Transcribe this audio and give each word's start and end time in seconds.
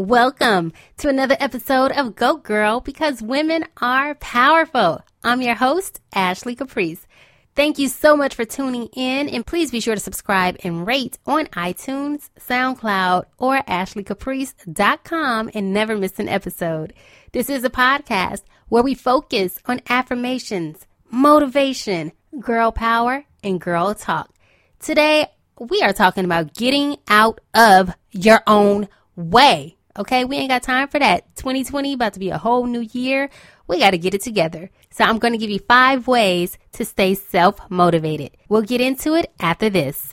Welcome 0.00 0.72
to 0.96 1.10
another 1.10 1.36
episode 1.38 1.92
of 1.92 2.16
Go 2.16 2.38
Girl 2.38 2.80
because 2.80 3.20
women 3.20 3.66
are 3.82 4.14
powerful. 4.14 5.02
I'm 5.22 5.42
your 5.42 5.56
host, 5.56 6.00
Ashley 6.14 6.54
Caprice. 6.54 7.06
Thank 7.54 7.78
you 7.78 7.86
so 7.88 8.16
much 8.16 8.34
for 8.34 8.46
tuning 8.46 8.86
in 8.94 9.28
and 9.28 9.46
please 9.46 9.70
be 9.70 9.78
sure 9.80 9.94
to 9.94 10.00
subscribe 10.00 10.56
and 10.64 10.86
rate 10.86 11.18
on 11.26 11.48
iTunes, 11.48 12.30
SoundCloud, 12.40 13.26
or 13.36 13.58
ashleycaprice.com 13.58 15.50
and 15.52 15.74
never 15.74 15.98
miss 15.98 16.18
an 16.18 16.30
episode. 16.30 16.94
This 17.32 17.50
is 17.50 17.62
a 17.62 17.70
podcast 17.70 18.44
where 18.70 18.82
we 18.82 18.94
focus 18.94 19.58
on 19.66 19.82
affirmations, 19.90 20.86
motivation, 21.10 22.12
girl 22.40 22.72
power, 22.72 23.26
and 23.44 23.60
girl 23.60 23.94
talk. 23.94 24.30
Today, 24.78 25.26
we 25.58 25.82
are 25.82 25.92
talking 25.92 26.24
about 26.24 26.54
getting 26.54 26.96
out 27.06 27.42
of 27.52 27.94
your 28.12 28.42
own 28.46 28.88
way. 29.14 29.76
Okay, 30.00 30.24
we 30.24 30.38
ain't 30.38 30.48
got 30.48 30.62
time 30.62 30.88
for 30.88 30.98
that. 30.98 31.36
2020 31.36 31.92
about 31.92 32.14
to 32.14 32.20
be 32.20 32.30
a 32.30 32.38
whole 32.38 32.64
new 32.64 32.80
year. 32.80 33.28
We 33.66 33.80
got 33.80 33.90
to 33.90 33.98
get 33.98 34.14
it 34.14 34.22
together. 34.22 34.70
So 34.90 35.04
I'm 35.04 35.18
going 35.18 35.32
to 35.32 35.38
give 35.38 35.50
you 35.50 35.58
five 35.58 36.08
ways 36.08 36.56
to 36.72 36.86
stay 36.86 37.12
self 37.14 37.60
motivated. 37.68 38.30
We'll 38.48 38.62
get 38.62 38.80
into 38.80 39.14
it 39.14 39.30
after 39.40 39.68
this. 39.68 40.10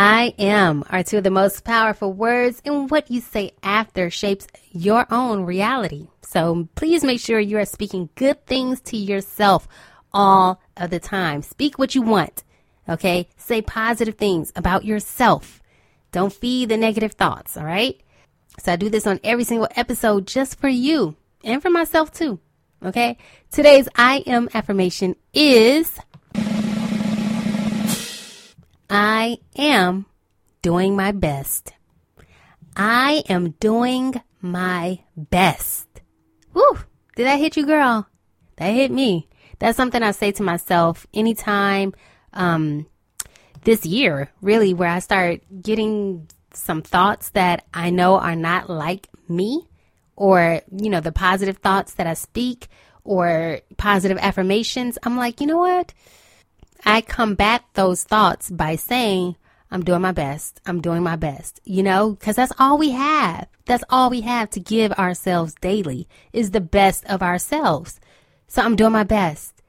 I 0.00 0.32
am 0.38 0.84
are 0.90 1.02
two 1.02 1.18
of 1.18 1.24
the 1.24 1.30
most 1.30 1.64
powerful 1.64 2.12
words, 2.12 2.62
and 2.64 2.88
what 2.88 3.10
you 3.10 3.20
say 3.20 3.50
after 3.64 4.10
shapes 4.10 4.46
your 4.70 5.04
own 5.10 5.42
reality. 5.42 6.06
So 6.22 6.68
please 6.76 7.02
make 7.02 7.18
sure 7.18 7.40
you 7.40 7.58
are 7.58 7.64
speaking 7.64 8.08
good 8.14 8.46
things 8.46 8.80
to 8.82 8.96
yourself 8.96 9.66
all 10.12 10.62
of 10.76 10.90
the 10.90 11.00
time. 11.00 11.42
Speak 11.42 11.80
what 11.80 11.96
you 11.96 12.02
want. 12.02 12.44
Okay. 12.88 13.28
Say 13.38 13.60
positive 13.60 14.14
things 14.14 14.52
about 14.54 14.84
yourself. 14.84 15.60
Don't 16.12 16.32
feed 16.32 16.68
the 16.68 16.76
negative 16.76 17.14
thoughts. 17.14 17.56
All 17.56 17.64
right. 17.64 18.00
So 18.60 18.74
I 18.74 18.76
do 18.76 18.90
this 18.90 19.04
on 19.04 19.18
every 19.24 19.42
single 19.42 19.68
episode 19.74 20.28
just 20.28 20.60
for 20.60 20.68
you 20.68 21.16
and 21.42 21.60
for 21.60 21.70
myself 21.70 22.12
too. 22.12 22.38
Okay. 22.84 23.18
Today's 23.50 23.88
I 23.96 24.18
am 24.28 24.48
affirmation 24.54 25.16
is 25.34 25.98
I 28.90 29.38
am 29.56 30.06
doing 30.62 30.96
my 30.96 31.12
best. 31.12 31.72
I 32.76 33.22
am 33.28 33.50
doing 33.60 34.20
my 34.40 35.00
best. 35.16 35.86
Woo! 36.54 36.78
Did 37.16 37.26
that 37.26 37.38
hit 37.38 37.56
you, 37.56 37.66
girl? 37.66 38.06
That 38.56 38.70
hit 38.70 38.90
me. 38.90 39.28
That's 39.58 39.76
something 39.76 40.02
I 40.02 40.12
say 40.12 40.32
to 40.32 40.42
myself 40.42 41.06
anytime 41.12 41.92
um, 42.32 42.86
this 43.64 43.84
year, 43.84 44.30
really, 44.40 44.72
where 44.72 44.88
I 44.88 45.00
start 45.00 45.40
getting 45.60 46.28
some 46.54 46.82
thoughts 46.82 47.30
that 47.30 47.66
I 47.74 47.90
know 47.90 48.18
are 48.18 48.36
not 48.36 48.70
like 48.70 49.08
me, 49.28 49.68
or, 50.16 50.62
you 50.70 50.90
know, 50.90 51.00
the 51.00 51.12
positive 51.12 51.58
thoughts 51.58 51.94
that 51.94 52.06
I 52.06 52.14
speak, 52.14 52.68
or 53.04 53.60
positive 53.76 54.18
affirmations. 54.18 54.98
I'm 55.02 55.16
like, 55.16 55.40
you 55.40 55.46
know 55.46 55.58
what? 55.58 55.92
I 56.84 57.00
combat 57.00 57.64
those 57.74 58.04
thoughts 58.04 58.50
by 58.50 58.76
saying, 58.76 59.36
I'm 59.70 59.84
doing 59.84 60.00
my 60.00 60.12
best. 60.12 60.60
I'm 60.64 60.80
doing 60.80 61.02
my 61.02 61.16
best, 61.16 61.60
you 61.64 61.82
know, 61.82 62.12
because 62.12 62.36
that's 62.36 62.52
all 62.58 62.78
we 62.78 62.90
have. 62.90 63.48
That's 63.66 63.84
all 63.90 64.08
we 64.08 64.22
have 64.22 64.48
to 64.50 64.60
give 64.60 64.92
ourselves 64.92 65.54
daily 65.60 66.08
is 66.32 66.50
the 66.50 66.60
best 66.60 67.04
of 67.06 67.22
ourselves. 67.22 68.00
So 68.46 68.62
I'm 68.62 68.76
doing 68.76 68.92
my 68.92 69.04
best. 69.04 69.62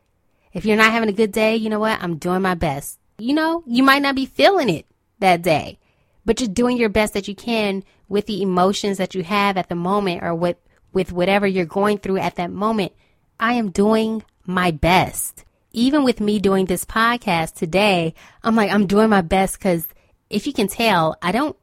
If 0.54 0.66
you're 0.66 0.78
not 0.78 0.92
having 0.92 1.10
a 1.10 1.14
good 1.14 1.34
day, 1.34 1.58
you 1.58 1.70
know 1.70 1.80
what? 1.80 2.02
I'm 2.02 2.18
doing 2.18 2.42
my 2.42 2.56
best. 2.56 2.98
You 3.18 3.34
know, 3.34 3.64
you 3.68 3.84
might 3.84 4.02
not 4.02 4.16
be 4.16 4.26
feeling 4.26 4.70
it 4.70 4.86
that 5.20 5.42
day, 5.42 5.80
but 6.26 6.40
you're 6.40 6.50
doing 6.50 6.78
your 6.78 6.90
best 6.90 7.14
that 7.14 7.28
you 7.28 7.36
can 7.36 7.84
with 8.08 8.26
the 8.26 8.42
emotions 8.42 8.98
that 8.98 9.14
you 9.14 9.24
have 9.24 9.58
at 9.58 9.68
the 9.68 9.76
moment 9.76 10.24
or 10.24 10.34
with, 10.34 10.58
with 10.94 11.12
whatever 11.12 11.46
you're 11.46 11.66
going 11.66 11.98
through 11.98 12.20
at 12.20 12.36
that 12.36 12.52
moment. 12.52 12.94
I 13.38 13.54
am 13.54 13.72
doing 13.72 14.24
my 14.46 14.72
best 14.72 15.44
even 15.72 16.04
with 16.04 16.20
me 16.20 16.40
doing 16.40 16.66
this 16.66 16.86
podcast 16.86 17.56
today, 17.56 18.14
I'm 18.44 18.56
like, 18.56 18.72
I'm 18.72 18.88
doing 18.88 19.10
my 19.10 19.22
best 19.22 19.60
because 19.60 19.88
if 20.30 20.48
you 20.48 20.54
can 20.54 20.68
tell, 20.68 21.16
I 21.22 21.32
don't, 21.32 21.56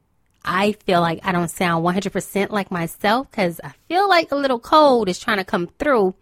I 0.45 0.73
feel 0.85 1.01
like 1.01 1.19
I 1.23 1.31
don't 1.31 1.49
sound 1.49 1.85
100% 1.85 2.49
like 2.49 2.71
myself 2.71 3.29
because 3.29 3.59
I 3.63 3.73
feel 3.89 4.07
like 4.07 4.31
a 4.31 4.35
little 4.35 4.59
cold 4.59 5.09
is 5.09 5.19
trying 5.19 5.37
to 5.37 5.43
come 5.43 5.67
through. 5.79 6.15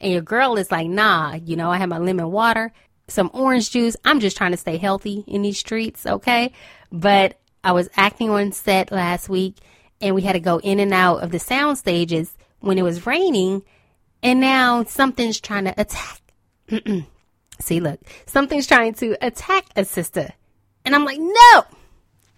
And 0.00 0.12
your 0.12 0.22
girl 0.22 0.56
is 0.56 0.70
like, 0.70 0.88
nah, 0.88 1.34
you 1.34 1.56
know, 1.56 1.70
I 1.70 1.78
have 1.78 1.88
my 1.88 1.98
lemon 1.98 2.30
water, 2.30 2.72
some 3.08 3.30
orange 3.32 3.70
juice. 3.70 3.96
I'm 4.04 4.20
just 4.20 4.36
trying 4.36 4.52
to 4.52 4.56
stay 4.56 4.76
healthy 4.76 5.24
in 5.26 5.42
these 5.42 5.58
streets, 5.58 6.06
okay? 6.06 6.52
But 6.90 7.40
I 7.64 7.72
was 7.72 7.88
acting 7.96 8.30
on 8.30 8.52
set 8.52 8.92
last 8.92 9.28
week 9.28 9.56
and 10.00 10.14
we 10.14 10.22
had 10.22 10.34
to 10.34 10.40
go 10.40 10.58
in 10.58 10.78
and 10.78 10.92
out 10.92 11.22
of 11.22 11.30
the 11.30 11.38
sound 11.38 11.78
stages 11.78 12.36
when 12.60 12.78
it 12.78 12.82
was 12.82 13.06
raining. 13.06 13.62
And 14.22 14.40
now 14.40 14.84
something's 14.84 15.40
trying 15.40 15.64
to 15.64 15.80
attack. 15.80 16.20
See, 17.62 17.80
look, 17.80 18.00
something's 18.26 18.66
trying 18.66 18.94
to 18.94 19.16
attack 19.24 19.66
a 19.76 19.84
sister. 19.84 20.32
And 20.84 20.94
I'm 20.94 21.04
like, 21.04 21.18
no, 21.18 21.64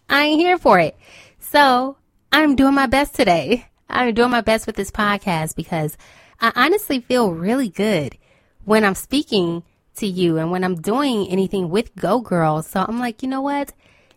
I 0.08 0.24
ain't 0.24 0.40
here 0.40 0.58
for 0.58 0.78
it. 0.78 0.96
So 1.38 1.96
I'm 2.30 2.56
doing 2.56 2.74
my 2.74 2.86
best 2.86 3.14
today. 3.14 3.66
I'm 3.88 4.14
doing 4.14 4.30
my 4.30 4.40
best 4.40 4.66
with 4.66 4.76
this 4.76 4.90
podcast 4.90 5.56
because 5.56 5.96
I 6.40 6.52
honestly 6.56 7.00
feel 7.00 7.32
really 7.32 7.68
good 7.68 8.18
when 8.64 8.84
I'm 8.84 8.94
speaking 8.94 9.62
to 9.96 10.06
you 10.06 10.38
and 10.38 10.50
when 10.50 10.64
I'm 10.64 10.80
doing 10.80 11.28
anything 11.28 11.70
with 11.70 11.94
Go 11.96 12.20
Girls. 12.20 12.66
So 12.66 12.84
I'm 12.86 12.98
like, 12.98 13.22
you 13.22 13.28
know 13.28 13.40
what? 13.40 13.72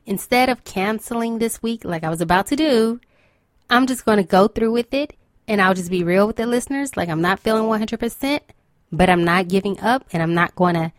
Instead 0.05 0.49
of 0.49 0.63
canceling 0.63 1.37
this 1.37 1.61
week 1.61 1.85
like 1.85 2.03
I 2.03 2.09
was 2.09 2.21
about 2.21 2.47
to 2.47 2.55
do, 2.55 2.99
I'm 3.69 3.87
just 3.87 4.05
going 4.05 4.17
to 4.17 4.23
go 4.23 4.47
through 4.47 4.71
with 4.71 4.93
it 4.93 5.13
and 5.47 5.61
I'll 5.61 5.73
just 5.73 5.91
be 5.91 6.03
real 6.03 6.27
with 6.27 6.37
the 6.37 6.47
listeners. 6.47 6.97
Like 6.97 7.09
I'm 7.09 7.21
not 7.21 7.39
feeling 7.39 7.63
100% 7.63 8.39
but 8.91 9.09
I'm 9.09 9.23
not 9.23 9.47
giving 9.47 9.79
up 9.79 10.05
and 10.11 10.21
I'm 10.21 10.33
not 10.33 10.55
going 10.55 10.75
to 10.75 10.91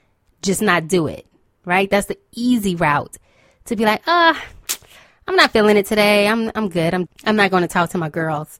just 0.43 0.63
not 0.63 0.89
do 0.89 1.07
it, 1.07 1.27
right? 1.65 1.89
That's 1.89 2.07
the 2.07 2.19
easy 2.33 2.75
route 2.75 3.17
to 3.67 3.77
be 3.77 3.85
like, 3.85 4.03
ah, 4.07 4.43
I'm 5.27 5.37
not 5.37 5.53
feeling 5.53 5.77
it 5.77 5.87
today. 5.87 6.29
I'm, 6.29 6.51
I'm 6.55 6.69
good. 6.69 6.95
I'm, 6.95 7.09
I'm 7.25 7.37
not 7.37 7.51
going 7.51 7.63
to 7.63 7.69
talk 7.69 7.91
to 7.91 7.99
my 7.99 8.09
girls 8.09 8.59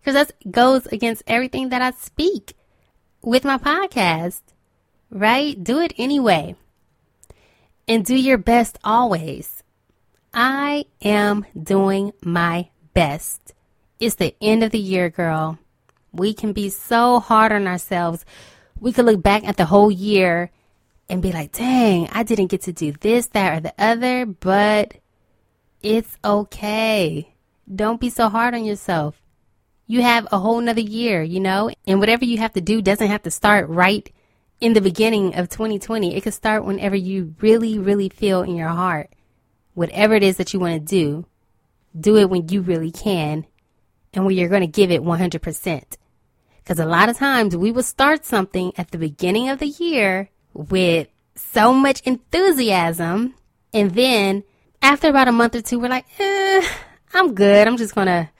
because 0.00 0.14
that 0.14 0.50
goes 0.50 0.86
against 0.86 1.22
everything 1.26 1.70
that 1.70 1.82
I 1.82 1.92
speak 1.92 2.54
with 3.22 3.44
my 3.44 3.56
podcast, 3.56 4.42
right? 5.10 5.62
Do 5.62 5.80
it 5.80 5.94
anyway 5.96 6.56
and 7.88 8.04
do 8.04 8.16
your 8.16 8.38
best 8.38 8.78
always. 8.84 9.62
I 10.34 10.86
am 11.02 11.46
doing 11.60 12.12
my 12.22 12.70
best. 12.94 13.52
It's 14.00 14.16
the 14.16 14.34
end 14.40 14.62
of 14.64 14.70
the 14.70 14.78
year, 14.78 15.10
girl. 15.10 15.58
We 16.12 16.34
can 16.34 16.52
be 16.52 16.68
so 16.68 17.20
hard 17.20 17.52
on 17.52 17.66
ourselves 17.66 18.24
we 18.82 18.92
could 18.92 19.04
look 19.04 19.22
back 19.22 19.46
at 19.46 19.56
the 19.56 19.64
whole 19.64 19.92
year 19.92 20.50
and 21.08 21.22
be 21.22 21.30
like, 21.30 21.52
dang, 21.52 22.08
I 22.10 22.24
didn't 22.24 22.48
get 22.48 22.62
to 22.62 22.72
do 22.72 22.90
this, 22.90 23.28
that, 23.28 23.56
or 23.56 23.60
the 23.60 23.74
other, 23.78 24.26
but 24.26 24.94
it's 25.80 26.18
okay. 26.24 27.32
Don't 27.72 28.00
be 28.00 28.10
so 28.10 28.28
hard 28.28 28.54
on 28.54 28.64
yourself. 28.64 29.22
You 29.86 30.02
have 30.02 30.26
a 30.32 30.38
whole 30.40 30.60
nother 30.60 30.80
year, 30.80 31.22
you 31.22 31.38
know, 31.38 31.70
and 31.86 32.00
whatever 32.00 32.24
you 32.24 32.38
have 32.38 32.54
to 32.54 32.60
do 32.60 32.82
doesn't 32.82 33.06
have 33.06 33.22
to 33.22 33.30
start 33.30 33.68
right 33.68 34.12
in 34.60 34.72
the 34.72 34.80
beginning 34.80 35.36
of 35.36 35.48
2020. 35.48 36.16
It 36.16 36.22
could 36.22 36.34
start 36.34 36.64
whenever 36.64 36.96
you 36.96 37.36
really, 37.40 37.78
really 37.78 38.08
feel 38.08 38.42
in 38.42 38.56
your 38.56 38.68
heart. 38.68 39.10
Whatever 39.74 40.16
it 40.16 40.24
is 40.24 40.38
that 40.38 40.52
you 40.52 40.58
want 40.58 40.74
to 40.74 40.80
do, 40.80 41.26
do 41.98 42.16
it 42.16 42.28
when 42.28 42.48
you 42.48 42.62
really 42.62 42.90
can 42.90 43.46
and 44.12 44.26
when 44.26 44.36
you're 44.36 44.48
going 44.48 44.62
to 44.62 44.66
give 44.66 44.90
it 44.90 45.02
100%. 45.02 45.96
Because 46.62 46.78
a 46.78 46.86
lot 46.86 47.08
of 47.08 47.16
times 47.16 47.56
we 47.56 47.72
will 47.72 47.82
start 47.82 48.24
something 48.24 48.72
at 48.76 48.90
the 48.90 48.98
beginning 48.98 49.48
of 49.48 49.58
the 49.58 49.66
year 49.66 50.30
with 50.54 51.08
so 51.34 51.72
much 51.72 52.00
enthusiasm. 52.02 53.34
And 53.72 53.92
then 53.92 54.44
after 54.80 55.08
about 55.08 55.28
a 55.28 55.32
month 55.32 55.54
or 55.54 55.62
two, 55.62 55.78
we're 55.78 55.88
like, 55.88 56.06
eh, 56.18 56.66
I'm 57.14 57.34
good. 57.34 57.66
I'm 57.66 57.76
just 57.76 57.94
going 57.94 58.06
to, 58.06 58.30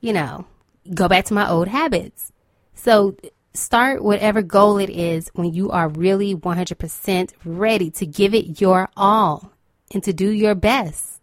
you 0.00 0.12
know, 0.12 0.46
go 0.92 1.08
back 1.08 1.24
to 1.26 1.34
my 1.34 1.48
old 1.48 1.68
habits. 1.68 2.32
So 2.74 3.16
start 3.54 4.02
whatever 4.02 4.42
goal 4.42 4.78
it 4.78 4.90
is 4.90 5.30
when 5.34 5.52
you 5.52 5.70
are 5.70 5.88
really 5.88 6.34
100% 6.34 7.30
ready 7.44 7.90
to 7.92 8.06
give 8.06 8.34
it 8.34 8.60
your 8.60 8.90
all 8.96 9.52
and 9.92 10.02
to 10.02 10.12
do 10.12 10.28
your 10.30 10.54
best 10.54 11.20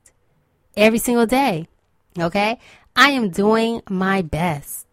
every 0.75 0.99
single 0.99 1.25
day. 1.25 1.67
Okay. 2.17 2.59
I 2.95 3.11
am 3.11 3.29
doing 3.29 3.81
my 3.89 4.21
best. 4.21 4.90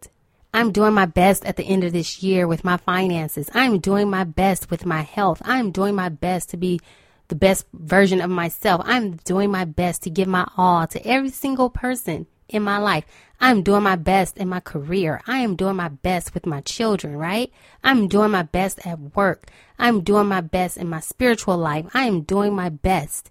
I'm 0.53 0.71
doing 0.71 0.93
my 0.93 1.05
best 1.05 1.45
at 1.45 1.57
the 1.57 1.63
end 1.63 1.83
of 1.83 1.93
this 1.93 2.23
year 2.23 2.47
with 2.47 2.63
my 2.63 2.77
finances. 2.77 3.49
I'm 3.53 3.79
doing 3.79 4.09
my 4.09 4.23
best 4.23 4.71
with 4.71 4.85
my 4.85 5.01
health. 5.01 5.41
I'm 5.45 5.71
doing 5.71 5.93
my 5.95 6.09
best 6.09 6.49
to 6.49 6.57
be 6.57 6.79
the 7.27 7.35
best 7.35 7.65
version 7.73 8.19
of 8.19 8.31
myself. 8.31 8.81
I'm 8.85 9.17
doing 9.17 9.51
my 9.51 9.65
best 9.65 10.03
to 10.03 10.09
give 10.09 10.27
my 10.27 10.47
all 10.57 10.87
to 10.87 11.05
every 11.07 11.29
single 11.29 11.69
person 11.69 12.25
in 12.47 12.63
my 12.63 12.79
life. 12.79 13.05
I'm 13.39 13.61
doing 13.61 13.83
my 13.83 13.95
best 13.95 14.37
in 14.37 14.49
my 14.49 14.59
career. 14.59 15.21
I 15.27 15.37
am 15.37 15.55
doing 15.55 15.75
my 15.75 15.87
best 15.87 16.33
with 16.33 16.45
my 16.45 16.61
children, 16.61 17.15
right? 17.15 17.51
I'm 17.83 18.07
doing 18.07 18.31
my 18.31 18.41
best 18.41 18.85
at 18.85 18.99
work. 19.15 19.49
I'm 19.77 20.01
doing 20.01 20.27
my 20.27 20.41
best 20.41 20.77
in 20.77 20.89
my 20.89 20.99
spiritual 20.99 21.57
life. 21.57 21.85
I 21.93 22.05
am 22.05 22.21
doing 22.21 22.55
my 22.55 22.69
best. 22.69 23.29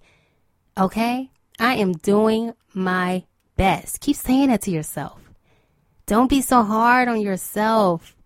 Okay? 0.79 1.31
I 1.59 1.75
am 1.75 1.93
doing 1.95 2.55
my 2.73 3.25
best. 3.57 4.01
Keep 4.01 4.17
saying 4.17 4.49
that 4.49 4.63
to 4.63 4.71
yourself. 4.71 5.28
Don't 6.09 6.31
be 6.31 6.41
so 6.41 6.63
hard 6.63 7.07
on 7.07 7.21
yourself. 7.21 8.17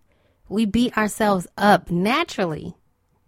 We 0.47 0.65
beat 0.65 0.97
ourselves 0.97 1.47
up 1.57 1.91
naturally 1.91 2.77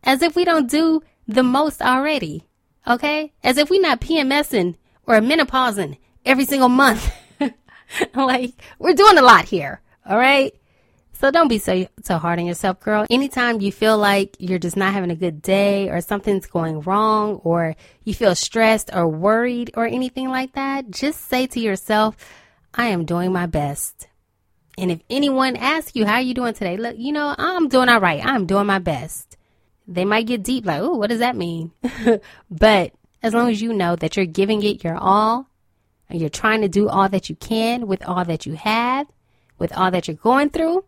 as 0.01 0.21
if 0.21 0.33
we 0.33 0.45
don't 0.45 0.71
do 0.71 1.03
the 1.27 1.43
most 1.43 1.81
already. 1.81 2.45
Okay? 2.87 3.33
As 3.43 3.57
if 3.57 3.69
we're 3.69 3.81
not 3.81 3.99
PMSing 3.99 4.77
or 5.05 5.15
menopausing 5.15 5.97
every 6.25 6.45
single 6.45 6.69
month. 6.69 7.13
like, 8.15 8.53
we're 8.79 8.93
doing 8.93 9.17
a 9.17 9.21
lot 9.21 9.43
here. 9.43 9.81
All 10.05 10.17
right? 10.17 10.55
So 11.11 11.31
don't 11.31 11.49
be 11.49 11.57
so 11.57 11.87
so 12.03 12.17
hard 12.17 12.39
on 12.39 12.45
yourself, 12.45 12.79
girl. 12.79 13.05
Anytime 13.09 13.59
you 13.59 13.73
feel 13.73 13.97
like 13.97 14.37
you're 14.39 14.57
just 14.57 14.77
not 14.77 14.93
having 14.93 15.11
a 15.11 15.17
good 15.17 15.41
day 15.41 15.89
or 15.89 15.99
something's 15.99 16.45
going 16.45 16.79
wrong 16.79 17.41
or 17.43 17.75
you 18.05 18.13
feel 18.13 18.35
stressed 18.35 18.89
or 18.93 19.05
worried 19.05 19.71
or 19.75 19.85
anything 19.85 20.29
like 20.29 20.53
that, 20.53 20.91
just 20.91 21.27
say 21.27 21.45
to 21.47 21.59
yourself, 21.59 22.15
I 22.73 22.85
am 22.87 23.03
doing 23.03 23.33
my 23.33 23.47
best. 23.47 24.07
And 24.77 24.91
if 24.91 24.99
anyone 25.09 25.55
asks 25.55 25.95
you 25.95 26.05
how 26.05 26.15
are 26.15 26.21
you 26.21 26.33
doing 26.33 26.53
today, 26.53 26.77
look, 26.77 26.95
you 26.97 27.11
know, 27.11 27.33
I'm 27.37 27.69
doing 27.69 27.89
all 27.89 28.01
right. 28.01 28.23
I'm 28.23 28.45
doing 28.45 28.65
my 28.65 28.79
best. 28.79 29.37
They 29.87 30.03
might 30.05 30.25
get 30.25 30.43
deep 30.43 30.65
like, 30.65 30.81
"Oh, 30.81 30.95
what 30.95 31.09
does 31.09 31.19
that 31.19 31.35
mean?" 31.35 31.71
but 32.49 32.93
as 33.21 33.33
long 33.33 33.49
as 33.49 33.61
you 33.61 33.73
know 33.73 33.95
that 33.95 34.17
you're 34.17 34.25
giving 34.25 34.63
it 34.63 34.83
your 34.83 34.97
all 34.97 35.47
and 36.09 36.19
you're 36.19 36.29
trying 36.29 36.61
to 36.61 36.67
do 36.67 36.89
all 36.89 37.07
that 37.09 37.29
you 37.29 37.35
can 37.35 37.87
with 37.87 38.03
all 38.05 38.25
that 38.25 38.45
you 38.45 38.55
have, 38.55 39.07
with 39.57 39.71
all 39.77 39.91
that 39.91 40.07
you're 40.07 40.17
going 40.17 40.49
through, 40.49 40.83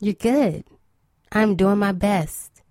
you're 0.00 0.14
good. 0.14 0.64
I'm 1.30 1.56
doing 1.56 1.78
my 1.78 1.92
best. 1.92 2.62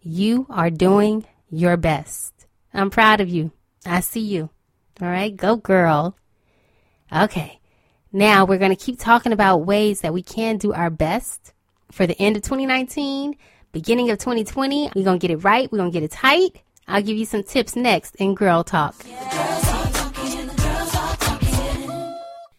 You 0.00 0.46
are 0.48 0.70
doing 0.70 1.26
your 1.50 1.76
best. 1.76 2.46
I'm 2.72 2.90
proud 2.90 3.20
of 3.20 3.28
you. 3.28 3.52
I 3.84 4.00
see 4.00 4.20
you. 4.20 4.50
All 5.00 5.08
right, 5.08 5.36
go 5.36 5.56
girl. 5.56 6.16
Okay, 7.12 7.57
now 8.12 8.44
we're 8.44 8.58
going 8.58 8.74
to 8.74 8.84
keep 8.84 8.98
talking 8.98 9.32
about 9.32 9.58
ways 9.58 10.00
that 10.00 10.12
we 10.12 10.22
can 10.22 10.56
do 10.56 10.72
our 10.72 10.90
best 10.90 11.52
for 11.92 12.06
the 12.06 12.20
end 12.20 12.36
of 12.36 12.42
2019, 12.42 13.36
beginning 13.72 14.10
of 14.10 14.18
2020. 14.18 14.90
We're 14.94 15.04
going 15.04 15.18
to 15.18 15.26
get 15.26 15.32
it 15.32 15.44
right, 15.44 15.70
we're 15.70 15.78
going 15.78 15.90
to 15.90 16.00
get 16.00 16.04
it 16.04 16.12
tight, 16.12 16.62
I'll 16.86 17.02
give 17.02 17.18
you 17.18 17.26
some 17.26 17.42
tips 17.42 17.76
next 17.76 18.16
in 18.16 18.34
Girl 18.34 18.64
Talk. 18.64 18.94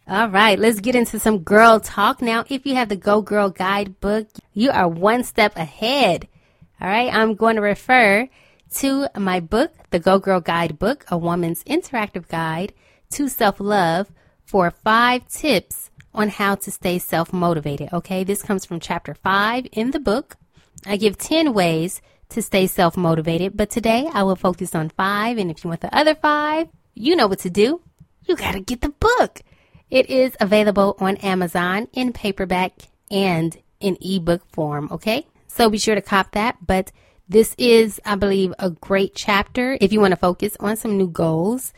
All 0.07 0.27
right, 0.27 0.57
let's 0.57 0.79
get 0.79 0.95
into 0.95 1.19
some 1.19 1.39
girl 1.39 1.79
talk 1.79 2.19
now. 2.19 2.43
If 2.49 2.65
you 2.65 2.73
have 2.73 2.89
the 2.89 2.95
Go 2.95 3.21
Girl 3.21 3.51
Guidebook, 3.51 4.27
you 4.53 4.71
are 4.71 4.87
one 4.87 5.23
step 5.23 5.55
ahead. 5.55 6.27
All 6.81 6.87
right, 6.87 7.13
I'm 7.13 7.35
going 7.35 7.57
to 7.57 7.61
refer 7.61 8.27
to 8.75 9.07
my 9.15 9.39
book, 9.39 9.71
The 9.91 9.99
Go 9.99 10.17
Girl 10.17 10.41
Guidebook, 10.41 11.05
a 11.09 11.17
woman's 11.17 11.63
interactive 11.65 12.27
guide 12.27 12.73
to 13.11 13.27
self 13.27 13.59
love 13.59 14.11
for 14.49 14.71
five 14.71 15.27
tips 15.27 15.91
on 16.11 16.27
how 16.27 16.55
to 16.55 16.71
stay 16.71 16.97
self 16.97 17.31
motivated. 17.31 17.93
Okay, 17.93 18.23
this 18.23 18.41
comes 18.41 18.65
from 18.65 18.79
chapter 18.79 19.13
five 19.13 19.67
in 19.71 19.91
the 19.91 19.99
book. 19.99 20.37
I 20.87 20.97
give 20.97 21.19
10 21.19 21.53
ways 21.53 22.01
to 22.29 22.41
stay 22.41 22.65
self 22.65 22.97
motivated. 22.97 23.55
But 23.55 23.69
today 23.69 24.09
I 24.11 24.23
will 24.23 24.35
focus 24.35 24.73
on 24.73 24.89
five. 24.89 25.37
And 25.37 25.51
if 25.51 25.63
you 25.63 25.67
want 25.69 25.81
the 25.81 25.95
other 25.95 26.15
five, 26.15 26.67
you 26.95 27.15
know 27.15 27.27
what 27.27 27.39
to 27.39 27.51
do. 27.51 27.81
You 28.25 28.35
got 28.35 28.53
to 28.53 28.59
get 28.59 28.81
the 28.81 28.89
book. 28.89 29.41
It 29.91 30.09
is 30.09 30.35
available 30.39 30.95
on 30.99 31.17
Amazon 31.17 31.87
in 31.93 32.11
paperback 32.11 32.73
and 33.11 33.55
in 33.79 33.97
ebook 34.01 34.41
form. 34.51 34.89
Okay. 34.91 35.27
So 35.47 35.69
be 35.69 35.77
sure 35.77 35.95
to 35.95 36.01
cop 36.01 36.31
that. 36.31 36.57
But 36.65 36.91
this 37.27 37.53
is, 37.59 38.01
I 38.03 38.15
believe, 38.15 38.51
a 38.57 38.71
great 38.71 39.13
chapter 39.13 39.77
if 39.79 39.93
you 39.93 39.99
want 39.99 40.13
to 40.13 40.17
focus 40.17 40.57
on 40.59 40.75
some 40.75 40.97
new 40.97 41.07
goals 41.07 41.71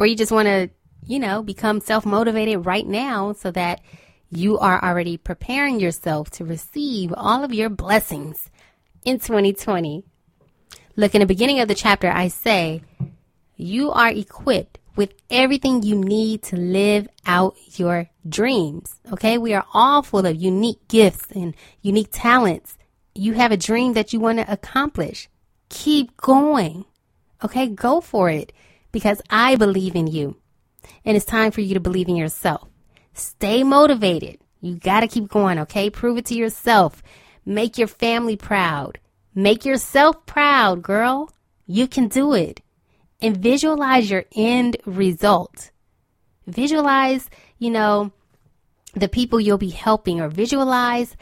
or 0.00 0.06
you 0.06 0.16
just 0.16 0.32
want 0.32 0.46
to, 0.46 0.70
you 1.06 1.18
know, 1.18 1.42
become 1.42 1.80
self 1.80 2.04
motivated 2.04 2.66
right 2.66 2.86
now 2.86 3.32
so 3.32 3.50
that 3.52 3.80
you 4.28 4.58
are 4.58 4.82
already 4.82 5.16
preparing 5.16 5.78
yourself 5.78 6.30
to 6.30 6.44
receive 6.44 7.14
all 7.16 7.44
of 7.44 7.54
your 7.54 7.68
blessings 7.68 8.50
in 9.04 9.18
2020. 9.18 10.04
Look, 10.96 11.14
in 11.14 11.20
the 11.20 11.26
beginning 11.26 11.60
of 11.60 11.68
the 11.68 11.74
chapter, 11.74 12.10
I 12.10 12.28
say, 12.28 12.82
you 13.56 13.90
are 13.92 14.10
equipped 14.10 14.78
with 14.96 15.12
everything 15.30 15.82
you 15.82 15.94
need 15.94 16.42
to 16.42 16.56
live 16.56 17.06
out 17.26 17.54
your 17.78 18.08
dreams. 18.28 18.98
Okay. 19.12 19.38
We 19.38 19.54
are 19.54 19.66
all 19.72 20.02
full 20.02 20.26
of 20.26 20.34
unique 20.36 20.88
gifts 20.88 21.26
and 21.30 21.54
unique 21.82 22.08
talents. 22.10 22.76
You 23.14 23.34
have 23.34 23.52
a 23.52 23.56
dream 23.56 23.92
that 23.92 24.12
you 24.12 24.20
want 24.20 24.38
to 24.38 24.50
accomplish. 24.50 25.28
Keep 25.68 26.16
going. 26.16 26.86
Okay. 27.44 27.68
Go 27.68 28.00
for 28.00 28.30
it 28.30 28.52
because 28.90 29.20
I 29.30 29.56
believe 29.56 29.94
in 29.94 30.06
you 30.06 30.36
and 31.04 31.16
it's 31.16 31.26
time 31.26 31.50
for 31.50 31.60
you 31.60 31.74
to 31.74 31.80
believe 31.80 32.08
in 32.08 32.16
yourself. 32.16 32.68
Stay 33.14 33.62
motivated. 33.62 34.38
You 34.60 34.76
got 34.76 35.00
to 35.00 35.08
keep 35.08 35.28
going. 35.28 35.58
Okay. 35.60 35.90
Prove 35.90 36.18
it 36.18 36.26
to 36.26 36.34
yourself. 36.34 37.02
Make 37.44 37.78
your 37.78 37.88
family 37.88 38.36
proud. 38.36 38.98
Make 39.34 39.64
yourself 39.64 40.26
proud, 40.26 40.82
girl. 40.82 41.30
You 41.66 41.86
can 41.86 42.08
do 42.08 42.34
it. 42.34 42.60
And 43.20 43.36
visualize 43.36 44.10
your 44.10 44.24
end 44.34 44.76
result. 44.84 45.70
Visualize, 46.46 47.30
you 47.58 47.70
know, 47.70 48.12
the 48.94 49.08
people 49.08 49.40
you'll 49.40 49.58
be 49.58 49.70
helping 49.70 50.20
or 50.20 50.28
visualize 50.28 51.16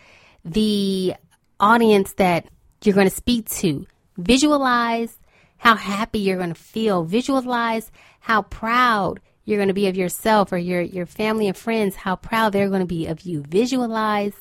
the 0.45 1.15
audience 1.61 2.13
that 2.15 2.47
you're 2.83 2.95
going 2.95 3.09
to 3.09 3.15
speak 3.15 3.49
to. 3.49 3.87
Visualize 4.17 5.19
how 5.57 5.75
happy 5.75 6.19
you're 6.21 6.37
going 6.37 6.53
to 6.53 6.55
feel. 6.55 7.05
Visualize 7.05 7.91
how 8.21 8.43
proud 8.43 9.21
you're 9.45 9.59
going 9.59 9.69
to 9.69 9.75
be 9.75 9.89
of 9.89 9.97
yourself 9.97 10.53
or 10.53 10.59
your, 10.59 10.81
your 10.81 11.07
family 11.07 11.49
and 11.49 11.57
friends, 11.57 11.97
how 11.97 12.17
proud 12.17 12.53
they're 12.53 12.69
going 12.69 12.81
to 12.81 12.87
be 12.87 13.07
of 13.07 13.23
you. 13.23 13.43
Visualize 13.43 14.35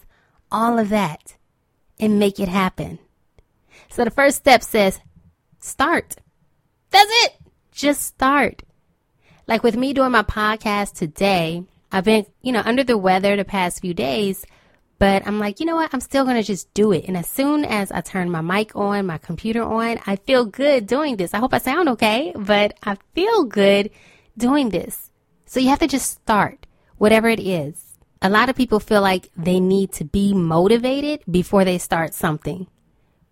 all 0.51 0.79
of 0.79 0.89
that 0.89 1.35
and 1.99 2.19
make 2.19 2.39
it 2.39 2.47
happen. 2.47 2.99
So 3.89 4.03
the 4.03 4.11
first 4.11 4.37
step 4.37 4.63
says 4.63 4.99
start. 5.59 6.15
That's 6.91 7.11
it. 7.25 7.33
Just 7.71 8.01
start. 8.01 8.63
Like 9.47 9.63
with 9.63 9.75
me 9.75 9.93
doing 9.93 10.11
my 10.11 10.23
podcast 10.23 10.93
today, 10.93 11.63
I've 11.91 12.05
been, 12.05 12.25
you 12.41 12.51
know, 12.51 12.61
under 12.63 12.83
the 12.83 12.97
weather 12.97 13.35
the 13.35 13.45
past 13.45 13.81
few 13.81 13.93
days, 13.93 14.45
but 14.99 15.27
I'm 15.27 15.37
like, 15.37 15.59
you 15.59 15.65
know 15.65 15.75
what? 15.75 15.93
I'm 15.93 15.99
still 15.99 16.23
going 16.23 16.37
to 16.37 16.43
just 16.43 16.73
do 16.73 16.91
it. 16.93 17.05
And 17.07 17.17
as 17.17 17.27
soon 17.27 17.65
as 17.65 17.91
I 17.91 18.01
turn 18.01 18.31
my 18.31 18.41
mic 18.41 18.75
on, 18.75 19.05
my 19.05 19.17
computer 19.17 19.61
on, 19.61 19.99
I 20.07 20.15
feel 20.15 20.45
good 20.45 20.87
doing 20.87 21.17
this. 21.17 21.33
I 21.33 21.39
hope 21.39 21.53
I 21.53 21.57
sound 21.57 21.89
okay, 21.89 22.31
but 22.35 22.77
I 22.83 22.97
feel 23.13 23.43
good 23.43 23.89
doing 24.37 24.69
this. 24.69 25.11
So 25.45 25.59
you 25.59 25.69
have 25.69 25.79
to 25.79 25.87
just 25.87 26.11
start, 26.11 26.65
whatever 26.97 27.29
it 27.29 27.39
is 27.39 27.93
a 28.23 28.29
lot 28.29 28.47
of 28.47 28.55
people 28.55 28.79
feel 28.79 29.01
like 29.01 29.29
they 29.35 29.59
need 29.59 29.91
to 29.91 30.05
be 30.05 30.33
motivated 30.33 31.21
before 31.29 31.65
they 31.65 31.77
start 31.77 32.13
something. 32.13 32.67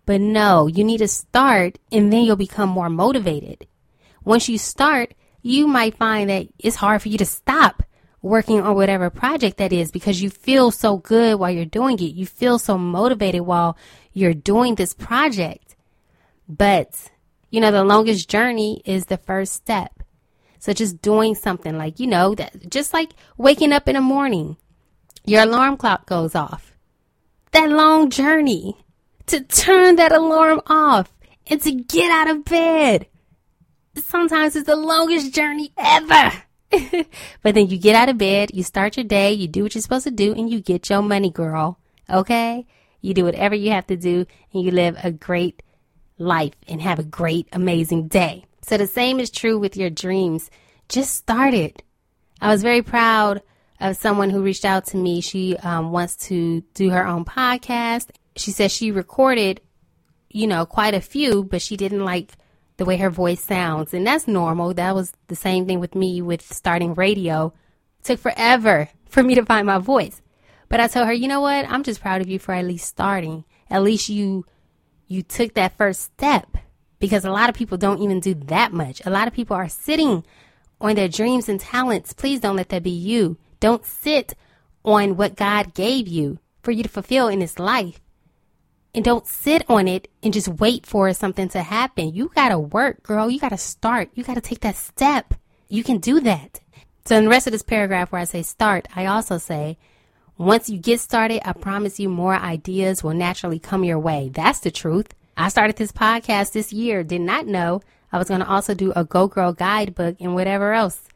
But 0.04 0.20
no, 0.20 0.66
you 0.66 0.84
need 0.84 0.98
to 0.98 1.08
start 1.08 1.78
and 1.90 2.12
then 2.12 2.24
you'll 2.24 2.36
become 2.36 2.68
more 2.68 2.90
motivated. 2.90 3.66
Once 4.22 4.50
you 4.50 4.58
start, 4.58 5.14
you 5.40 5.66
might 5.66 5.96
find 5.96 6.28
that 6.28 6.46
it's 6.58 6.76
hard 6.76 7.00
for 7.00 7.08
you 7.08 7.16
to 7.18 7.24
stop 7.24 7.82
working 8.20 8.60
on 8.60 8.74
whatever 8.74 9.08
project 9.08 9.56
that 9.56 9.72
is 9.72 9.90
because 9.90 10.20
you 10.20 10.28
feel 10.28 10.70
so 10.70 10.98
good 10.98 11.38
while 11.38 11.50
you're 11.50 11.64
doing 11.64 11.98
it. 11.98 12.14
You 12.14 12.26
feel 12.26 12.58
so 12.58 12.76
motivated 12.76 13.40
while 13.40 13.78
you're 14.12 14.34
doing 14.34 14.74
this 14.74 14.92
project. 14.92 15.74
But, 16.46 17.10
you 17.50 17.62
know, 17.62 17.70
the 17.70 17.82
longest 17.82 18.28
journey 18.28 18.82
is 18.84 19.06
the 19.06 19.16
first 19.16 19.54
step. 19.54 20.01
So 20.62 20.72
just 20.72 21.02
doing 21.02 21.34
something 21.34 21.76
like, 21.76 21.98
you 21.98 22.06
know, 22.06 22.36
that 22.36 22.70
just 22.70 22.94
like 22.94 23.10
waking 23.36 23.72
up 23.72 23.88
in 23.88 23.96
the 23.96 24.00
morning 24.00 24.56
your 25.24 25.42
alarm 25.42 25.76
clock 25.76 26.06
goes 26.06 26.36
off. 26.36 26.76
That 27.50 27.68
long 27.68 28.10
journey 28.10 28.76
to 29.26 29.40
turn 29.40 29.96
that 29.96 30.12
alarm 30.12 30.60
off 30.66 31.12
and 31.48 31.60
to 31.62 31.72
get 31.72 32.12
out 32.12 32.30
of 32.30 32.44
bed. 32.44 33.06
Sometimes 33.96 34.54
it's 34.54 34.66
the 34.66 34.76
longest 34.76 35.34
journey 35.34 35.72
ever. 35.76 36.32
but 37.42 37.56
then 37.56 37.68
you 37.68 37.76
get 37.76 37.96
out 37.96 38.08
of 38.08 38.18
bed, 38.18 38.50
you 38.54 38.62
start 38.62 38.96
your 38.96 39.04
day, 39.04 39.32
you 39.32 39.48
do 39.48 39.64
what 39.64 39.74
you're 39.74 39.82
supposed 39.82 40.04
to 40.04 40.12
do, 40.12 40.32
and 40.32 40.48
you 40.48 40.60
get 40.60 40.88
your 40.88 41.02
money, 41.02 41.30
girl. 41.30 41.80
Okay? 42.08 42.66
You 43.00 43.14
do 43.14 43.24
whatever 43.24 43.56
you 43.56 43.72
have 43.72 43.88
to 43.88 43.96
do, 43.96 44.26
and 44.52 44.62
you 44.62 44.70
live 44.70 44.96
a 45.02 45.10
great 45.10 45.62
life 46.18 46.54
and 46.68 46.80
have 46.80 47.00
a 47.00 47.04
great, 47.04 47.48
amazing 47.52 48.06
day. 48.06 48.44
So 48.62 48.76
the 48.76 48.86
same 48.86 49.20
is 49.20 49.30
true 49.30 49.58
with 49.58 49.76
your 49.76 49.90
dreams. 49.90 50.50
Just 50.88 51.16
start 51.16 51.54
it. 51.54 51.82
I 52.40 52.48
was 52.48 52.62
very 52.62 52.82
proud 52.82 53.42
of 53.80 53.96
someone 53.96 54.30
who 54.30 54.42
reached 54.42 54.64
out 54.64 54.86
to 54.88 54.96
me. 54.96 55.20
She 55.20 55.56
um, 55.58 55.90
wants 55.90 56.16
to 56.28 56.62
do 56.74 56.90
her 56.90 57.06
own 57.06 57.24
podcast. 57.24 58.10
She 58.36 58.52
says 58.52 58.72
she 58.72 58.90
recorded, 58.90 59.60
you 60.30 60.46
know, 60.46 60.64
quite 60.64 60.94
a 60.94 61.00
few, 61.00 61.44
but 61.44 61.62
she 61.62 61.76
didn't 61.76 62.04
like 62.04 62.32
the 62.76 62.84
way 62.84 62.96
her 62.96 63.10
voice 63.10 63.42
sounds. 63.42 63.92
And 63.92 64.06
that's 64.06 64.26
normal. 64.28 64.74
That 64.74 64.94
was 64.94 65.12
the 65.28 65.36
same 65.36 65.66
thing 65.66 65.80
with 65.80 65.94
me 65.94 66.22
with 66.22 66.42
starting 66.42 66.94
radio 66.94 67.52
took 68.02 68.18
forever 68.18 68.88
for 69.08 69.22
me 69.22 69.34
to 69.34 69.44
find 69.44 69.66
my 69.66 69.78
voice. 69.78 70.22
But 70.68 70.80
I 70.80 70.86
told 70.86 71.06
her, 71.06 71.12
you 71.12 71.28
know 71.28 71.40
what? 71.40 71.68
I'm 71.68 71.82
just 71.82 72.00
proud 72.00 72.22
of 72.22 72.28
you 72.28 72.38
for 72.38 72.54
at 72.54 72.64
least 72.64 72.88
starting. 72.88 73.44
At 73.68 73.82
least 73.82 74.08
you 74.08 74.46
you 75.06 75.22
took 75.22 75.54
that 75.54 75.76
first 75.76 76.00
step 76.00 76.56
because 77.02 77.24
a 77.24 77.32
lot 77.32 77.48
of 77.48 77.56
people 77.56 77.76
don't 77.76 78.00
even 78.00 78.20
do 78.20 78.32
that 78.32 78.72
much. 78.72 79.02
A 79.04 79.10
lot 79.10 79.26
of 79.26 79.34
people 79.34 79.56
are 79.56 79.68
sitting 79.68 80.24
on 80.80 80.94
their 80.94 81.08
dreams 81.08 81.48
and 81.48 81.58
talents. 81.58 82.12
Please 82.12 82.38
don't 82.38 82.54
let 82.54 82.68
that 82.68 82.84
be 82.84 82.90
you. 82.90 83.36
Don't 83.58 83.84
sit 83.84 84.34
on 84.84 85.16
what 85.16 85.34
God 85.34 85.74
gave 85.74 86.06
you 86.06 86.38
for 86.62 86.70
you 86.70 86.84
to 86.84 86.88
fulfill 86.88 87.26
in 87.26 87.40
this 87.40 87.58
life. 87.58 88.00
And 88.94 89.04
don't 89.04 89.26
sit 89.26 89.68
on 89.68 89.88
it 89.88 90.06
and 90.22 90.32
just 90.32 90.46
wait 90.46 90.86
for 90.86 91.12
something 91.12 91.48
to 91.48 91.62
happen. 91.64 92.14
You 92.14 92.30
got 92.36 92.50
to 92.50 92.58
work, 92.60 93.02
girl. 93.02 93.28
You 93.28 93.40
got 93.40 93.48
to 93.48 93.58
start. 93.58 94.10
You 94.14 94.22
got 94.22 94.34
to 94.34 94.40
take 94.40 94.60
that 94.60 94.76
step. 94.76 95.34
You 95.68 95.82
can 95.82 95.98
do 95.98 96.20
that. 96.20 96.60
So 97.04 97.16
in 97.16 97.24
the 97.24 97.30
rest 97.30 97.48
of 97.48 97.52
this 97.52 97.64
paragraph 97.64 98.12
where 98.12 98.20
I 98.20 98.26
say 98.26 98.42
start, 98.42 98.86
I 98.94 99.06
also 99.06 99.38
say, 99.38 99.76
once 100.38 100.70
you 100.70 100.78
get 100.78 101.00
started, 101.00 101.42
I 101.44 101.52
promise 101.52 101.98
you 101.98 102.08
more 102.08 102.36
ideas 102.36 103.02
will 103.02 103.14
naturally 103.14 103.58
come 103.58 103.82
your 103.82 103.98
way. 103.98 104.30
That's 104.32 104.60
the 104.60 104.70
truth. 104.70 105.08
I 105.42 105.48
started 105.48 105.74
this 105.74 105.90
podcast 105.90 106.52
this 106.52 106.72
year, 106.72 107.02
did 107.02 107.20
not 107.20 107.48
know 107.48 107.80
I 108.12 108.18
was 108.18 108.28
going 108.28 108.42
to 108.42 108.48
also 108.48 108.74
do 108.74 108.92
a 108.94 109.04
Go 109.04 109.26
Girl 109.26 109.52
guidebook 109.52 110.18
and 110.20 110.36
whatever 110.36 110.72
else 110.72 111.08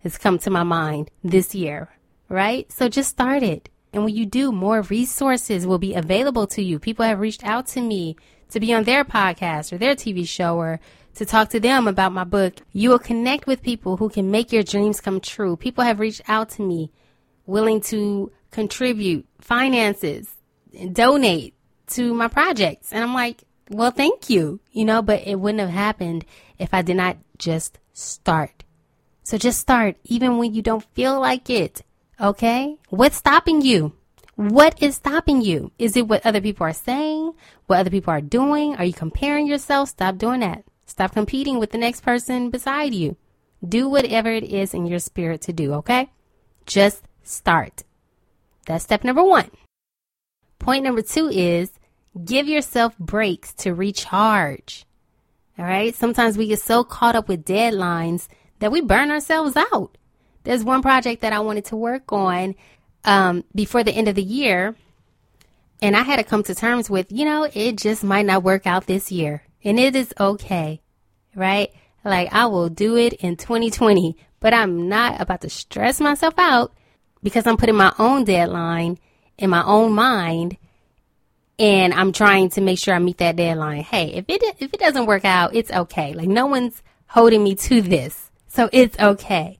has 0.00 0.18
come 0.18 0.36
to 0.40 0.50
my 0.50 0.64
mind 0.64 1.12
this 1.22 1.54
year, 1.54 1.88
right? 2.28 2.70
So 2.72 2.88
just 2.88 3.10
start 3.10 3.44
it. 3.44 3.68
And 3.92 4.02
when 4.02 4.16
you 4.16 4.26
do, 4.26 4.50
more 4.50 4.82
resources 4.82 5.64
will 5.64 5.78
be 5.78 5.94
available 5.94 6.48
to 6.48 6.60
you. 6.60 6.80
People 6.80 7.04
have 7.04 7.20
reached 7.20 7.44
out 7.44 7.68
to 7.68 7.80
me 7.80 8.16
to 8.50 8.58
be 8.58 8.74
on 8.74 8.82
their 8.82 9.04
podcast 9.04 9.72
or 9.72 9.78
their 9.78 9.94
TV 9.94 10.26
show 10.26 10.56
or 10.56 10.80
to 11.14 11.24
talk 11.24 11.50
to 11.50 11.60
them 11.60 11.86
about 11.86 12.10
my 12.10 12.24
book. 12.24 12.54
You 12.72 12.90
will 12.90 12.98
connect 12.98 13.46
with 13.46 13.62
people 13.62 13.98
who 13.98 14.08
can 14.08 14.28
make 14.28 14.50
your 14.50 14.64
dreams 14.64 15.00
come 15.00 15.20
true. 15.20 15.56
People 15.56 15.84
have 15.84 16.00
reached 16.00 16.22
out 16.26 16.48
to 16.50 16.62
me 16.62 16.90
willing 17.46 17.80
to 17.82 18.32
contribute 18.50 19.24
finances 19.40 20.34
donate 20.92 21.54
to 21.86 22.12
my 22.12 22.28
projects. 22.28 22.92
And 22.92 23.02
I'm 23.02 23.14
like, 23.14 23.44
well, 23.70 23.90
thank 23.90 24.30
you, 24.30 24.60
you 24.72 24.84
know, 24.84 25.02
but 25.02 25.26
it 25.26 25.36
wouldn't 25.36 25.60
have 25.60 25.70
happened 25.70 26.24
if 26.58 26.72
I 26.72 26.82
did 26.82 26.96
not 26.96 27.18
just 27.38 27.78
start. 27.92 28.64
So 29.22 29.36
just 29.36 29.60
start, 29.60 29.96
even 30.04 30.38
when 30.38 30.54
you 30.54 30.62
don't 30.62 30.84
feel 30.94 31.20
like 31.20 31.50
it. 31.50 31.82
Okay? 32.20 32.76
What's 32.88 33.16
stopping 33.16 33.60
you? 33.60 33.92
What 34.36 34.82
is 34.82 34.96
stopping 34.96 35.42
you? 35.42 35.72
Is 35.78 35.96
it 35.96 36.08
what 36.08 36.24
other 36.24 36.40
people 36.40 36.66
are 36.66 36.72
saying? 36.72 37.34
What 37.66 37.80
other 37.80 37.90
people 37.90 38.12
are 38.12 38.20
doing? 38.20 38.76
Are 38.76 38.84
you 38.84 38.92
comparing 38.92 39.46
yourself? 39.46 39.90
Stop 39.90 40.16
doing 40.16 40.40
that. 40.40 40.64
Stop 40.86 41.12
competing 41.12 41.58
with 41.58 41.72
the 41.72 41.78
next 41.78 42.00
person 42.00 42.50
beside 42.50 42.94
you. 42.94 43.16
Do 43.66 43.88
whatever 43.88 44.30
it 44.30 44.44
is 44.44 44.72
in 44.74 44.86
your 44.86 45.00
spirit 45.00 45.42
to 45.42 45.52
do, 45.52 45.74
okay? 45.74 46.10
Just 46.66 47.02
start. 47.22 47.82
That's 48.66 48.84
step 48.84 49.04
number 49.04 49.24
one. 49.24 49.50
Point 50.58 50.84
number 50.84 51.02
two 51.02 51.28
is 51.28 51.72
give 52.24 52.48
yourself 52.48 52.96
breaks 52.98 53.52
to 53.54 53.74
recharge. 53.74 54.84
All 55.58 55.64
right. 55.64 55.94
Sometimes 55.94 56.38
we 56.38 56.48
get 56.48 56.60
so 56.60 56.84
caught 56.84 57.16
up 57.16 57.28
with 57.28 57.44
deadlines 57.44 58.28
that 58.60 58.72
we 58.72 58.80
burn 58.80 59.10
ourselves 59.10 59.56
out. 59.56 59.96
There's 60.44 60.64
one 60.64 60.82
project 60.82 61.22
that 61.22 61.32
I 61.32 61.40
wanted 61.40 61.66
to 61.66 61.76
work 61.76 62.12
on 62.12 62.54
um, 63.04 63.44
before 63.54 63.82
the 63.82 63.92
end 63.92 64.08
of 64.08 64.14
the 64.14 64.22
year. 64.22 64.76
And 65.82 65.96
I 65.96 66.02
had 66.02 66.16
to 66.16 66.24
come 66.24 66.42
to 66.44 66.54
terms 66.54 66.88
with, 66.88 67.10
you 67.10 67.24
know, 67.24 67.48
it 67.52 67.76
just 67.76 68.02
might 68.02 68.26
not 68.26 68.42
work 68.42 68.66
out 68.66 68.86
this 68.86 69.12
year. 69.12 69.42
And 69.64 69.78
it 69.78 69.94
is 69.96 70.14
okay. 70.18 70.80
Right. 71.34 71.72
Like 72.04 72.32
I 72.32 72.46
will 72.46 72.68
do 72.68 72.96
it 72.96 73.12
in 73.14 73.36
2020, 73.36 74.16
but 74.40 74.54
I'm 74.54 74.88
not 74.88 75.20
about 75.20 75.40
to 75.42 75.50
stress 75.50 76.00
myself 76.00 76.34
out 76.38 76.72
because 77.22 77.46
I'm 77.46 77.56
putting 77.56 77.76
my 77.76 77.92
own 77.98 78.24
deadline 78.24 78.98
in 79.36 79.50
my 79.50 79.64
own 79.64 79.92
mind 79.92 80.56
and 81.58 81.92
I'm 81.92 82.12
trying 82.12 82.50
to 82.50 82.60
make 82.60 82.78
sure 82.78 82.94
I 82.94 82.98
meet 82.98 83.18
that 83.18 83.36
deadline. 83.36 83.82
Hey, 83.82 84.14
if 84.14 84.24
it 84.28 84.42
if 84.58 84.72
it 84.72 84.80
doesn't 84.80 85.06
work 85.06 85.24
out, 85.24 85.54
it's 85.54 85.70
okay. 85.70 86.14
Like 86.14 86.28
no 86.28 86.46
one's 86.46 86.82
holding 87.08 87.42
me 87.42 87.54
to 87.56 87.82
this. 87.82 88.30
So 88.46 88.68
it's 88.72 88.98
okay. 88.98 89.58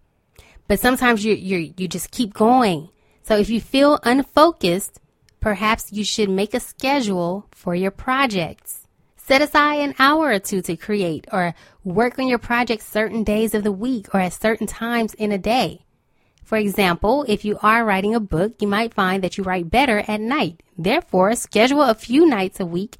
But 0.69 0.81
sometimes 0.81 1.25
you 1.25 1.35
you 1.35 1.75
you 1.77 1.89
just 1.89 2.11
keep 2.11 2.35
going. 2.35 2.91
So 3.23 3.37
if 3.37 3.51
you 3.51 3.61
feel 3.61 3.99
unfocused, 4.05 5.01
perhaps 5.41 5.93
you 5.93 6.05
should 6.05 6.31
make 6.31 6.55
a 6.55 6.61
schedule 6.61 7.47
for 7.51 7.75
your 7.75 7.91
projects. 7.91 8.87
Set 9.17 9.43
aside 9.43 9.81
an 9.81 9.95
hour 9.99 10.31
or 10.31 10.39
two 10.39 10.63
to 10.63 10.77
create 10.77 11.27
or 11.31 11.55
work 11.85 12.19
on 12.19 12.29
your 12.29 12.39
project 12.39 12.83
certain 12.83 13.25
days 13.25 13.55
of 13.55 13.63
the 13.63 13.73
week 13.73 14.15
or 14.15 14.21
at 14.21 14.33
certain 14.33 14.67
times 14.67 15.13
in 15.15 15.33
a 15.33 15.39
day. 15.39 15.85
For 16.49 16.57
example, 16.57 17.27
if 17.29 17.45
you 17.45 17.59
are 17.63 17.85
writing 17.85 18.15
a 18.15 18.21
book, 18.21 18.55
you 18.63 18.69
might 18.69 18.95
find 18.95 19.23
that 19.23 19.37
you 19.37 19.45
write 19.45 19.71
better 19.71 20.03
at 20.09 20.19
night. 20.19 20.63
Therefore, 20.79 21.35
schedule 21.35 21.83
a 21.83 21.93
few 21.93 22.25
nights 22.25 22.59
a 22.59 22.65
week 22.65 22.97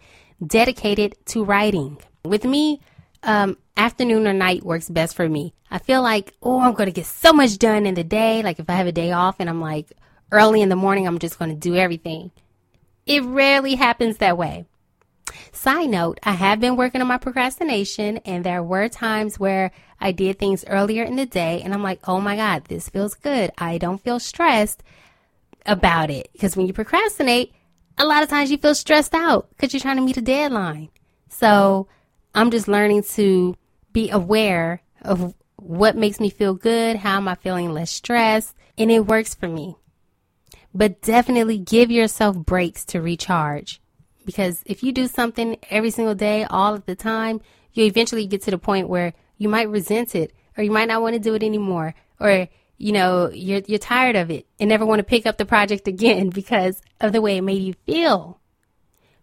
dedicated 0.47 1.17
to 1.29 1.45
writing. 1.45 1.97
With 2.27 2.45
me, 2.45 2.83
um, 3.23 3.57
afternoon 3.75 4.27
or 4.27 4.35
night 4.35 4.65
works 4.65 4.91
best 4.91 5.17
for 5.17 5.27
me. 5.27 5.55
I 5.71 5.79
feel 5.79 6.03
like, 6.03 6.35
oh, 6.43 6.61
I'm 6.61 6.75
going 6.75 6.89
to 6.89 6.93
get 6.93 7.07
so 7.07 7.33
much 7.33 7.57
done 7.57 7.87
in 7.87 7.95
the 7.95 8.05
day. 8.05 8.43
Like 8.43 8.59
if 8.59 8.69
I 8.69 8.75
have 8.75 8.87
a 8.87 8.93
day 8.93 9.13
off 9.13 9.37
and 9.39 9.49
I'm 9.49 9.63
like 9.63 9.95
early 10.31 10.61
in 10.61 10.69
the 10.69 10.77
morning, 10.77 11.07
I'm 11.07 11.19
just 11.19 11.39
going 11.39 11.51
to 11.51 11.57
do 11.57 11.75
everything. 11.75 12.31
It 13.07 13.25
rarely 13.25 13.77
happens 13.77 14.19
that 14.19 14.37
way. 14.37 14.67
Side 15.53 15.91
note, 15.91 16.19
I 16.23 16.33
have 16.33 16.61
been 16.61 16.77
working 16.77 17.01
on 17.01 17.07
my 17.09 17.19
procrastination, 17.19 18.19
and 18.19 18.45
there 18.45 18.63
were 18.63 18.89
times 18.89 19.39
where 19.39 19.71
I 20.01 20.13
did 20.13 20.39
things 20.39 20.65
earlier 20.67 21.03
in 21.03 21.17
the 21.17 21.27
day, 21.27 21.63
and 21.63 21.75
I'm 21.75 21.83
like, 21.83 22.01
oh 22.07 22.21
my 22.21 22.37
God, 22.37 22.65
this 22.65 22.89
feels 22.89 23.15
good. 23.15 23.51
I 23.59 23.79
don't 23.79 24.03
feel 24.03 24.21
stressed 24.21 24.83
about 25.67 26.11
it. 26.11 26.31
Because 26.33 26.57
when 26.57 26.67
you 26.67 26.73
procrastinate, 26.73 27.53
a 27.99 28.07
lot 28.07 28.23
of 28.23 28.29
times 28.29 28.51
you 28.51 28.59
feel 28.59 28.75
stressed 28.75 29.15
out 29.15 29.49
because 29.51 29.73
you're 29.73 29.81
trying 29.81 29.97
to 29.97 30.03
meet 30.03 30.17
a 30.17 30.23
deadline. 30.23 30.89
So 31.29 31.89
I'm 32.35 32.51
just 32.51 32.69
learning 32.69 33.03
to 33.15 33.57
be 33.93 34.11
aware 34.11 34.83
of 35.03 35.35
what 35.57 35.97
makes 35.97 36.21
me 36.21 36.31
feel 36.31 36.55
good, 36.55 36.97
how 36.97 37.17
am 37.17 37.29
I 37.29 37.35
feeling 37.35 37.73
less 37.73 37.91
stressed, 37.91 38.55
and 38.77 38.91
it 38.91 39.07
works 39.07 39.35
for 39.35 39.49
me. 39.49 39.77
But 40.73 41.03
definitely 41.03 41.59
give 41.59 41.91
yourself 41.91 42.37
breaks 42.37 42.85
to 42.87 43.01
recharge. 43.01 43.81
Because 44.29 44.63
if 44.67 44.83
you 44.83 44.93
do 44.93 45.07
something 45.07 45.57
every 45.71 45.89
single 45.89 46.15
day, 46.15 46.45
all 46.45 46.75
of 46.75 46.85
the 46.85 46.95
time, 46.95 47.41
you 47.73 47.87
eventually 47.87 48.27
get 48.27 48.43
to 48.43 48.51
the 48.51 48.59
point 48.59 48.87
where 48.87 49.15
you 49.39 49.49
might 49.49 49.71
resent 49.71 50.15
it 50.15 50.35
or 50.55 50.63
you 50.63 50.71
might 50.71 50.89
not 50.89 51.01
want 51.01 51.15
to 51.15 51.19
do 51.19 51.33
it 51.33 51.43
anymore 51.43 51.95
or 52.21 52.47
you 52.77 52.93
know 52.93 53.31
you're 53.33 53.63
you're 53.67 53.79
tired 53.79 54.17
of 54.17 54.31
it 54.31 54.47
and 54.61 54.69
never 54.69 54.85
want 54.85 54.99
to 54.99 55.03
pick 55.03 55.25
up 55.25 55.39
the 55.39 55.47
project 55.47 55.89
again 55.89 56.29
because 56.41 56.83
of 57.01 57.13
the 57.13 57.23
way 57.23 57.39
it 57.39 57.41
made 57.41 57.63
you 57.63 57.73
feel. 57.87 58.39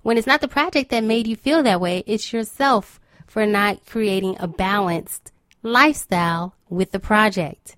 When 0.01 0.17
it's 0.17 0.25
not 0.25 0.41
the 0.41 0.47
project 0.47 0.89
that 0.89 1.03
made 1.03 1.27
you 1.27 1.35
feel 1.35 1.61
that 1.61 1.79
way, 1.79 2.03
it's 2.07 2.33
yourself 2.33 2.99
for 3.27 3.45
not 3.45 3.85
creating 3.85 4.37
a 4.39 4.47
balanced 4.47 5.31
lifestyle 5.61 6.55
with 6.67 6.93
the 6.93 6.99
project. 6.99 7.75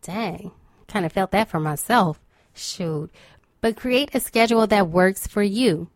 Dang, 0.00 0.52
kind 0.88 1.04
of 1.04 1.12
felt 1.12 1.32
that 1.32 1.50
for 1.50 1.60
myself. 1.60 2.18
Shoot 2.54 3.10
but 3.60 3.76
create 3.76 4.10
a 4.14 4.20
schedule 4.20 4.66
that 4.66 4.88
works 4.88 5.26
for 5.26 5.42
you. 5.42 5.88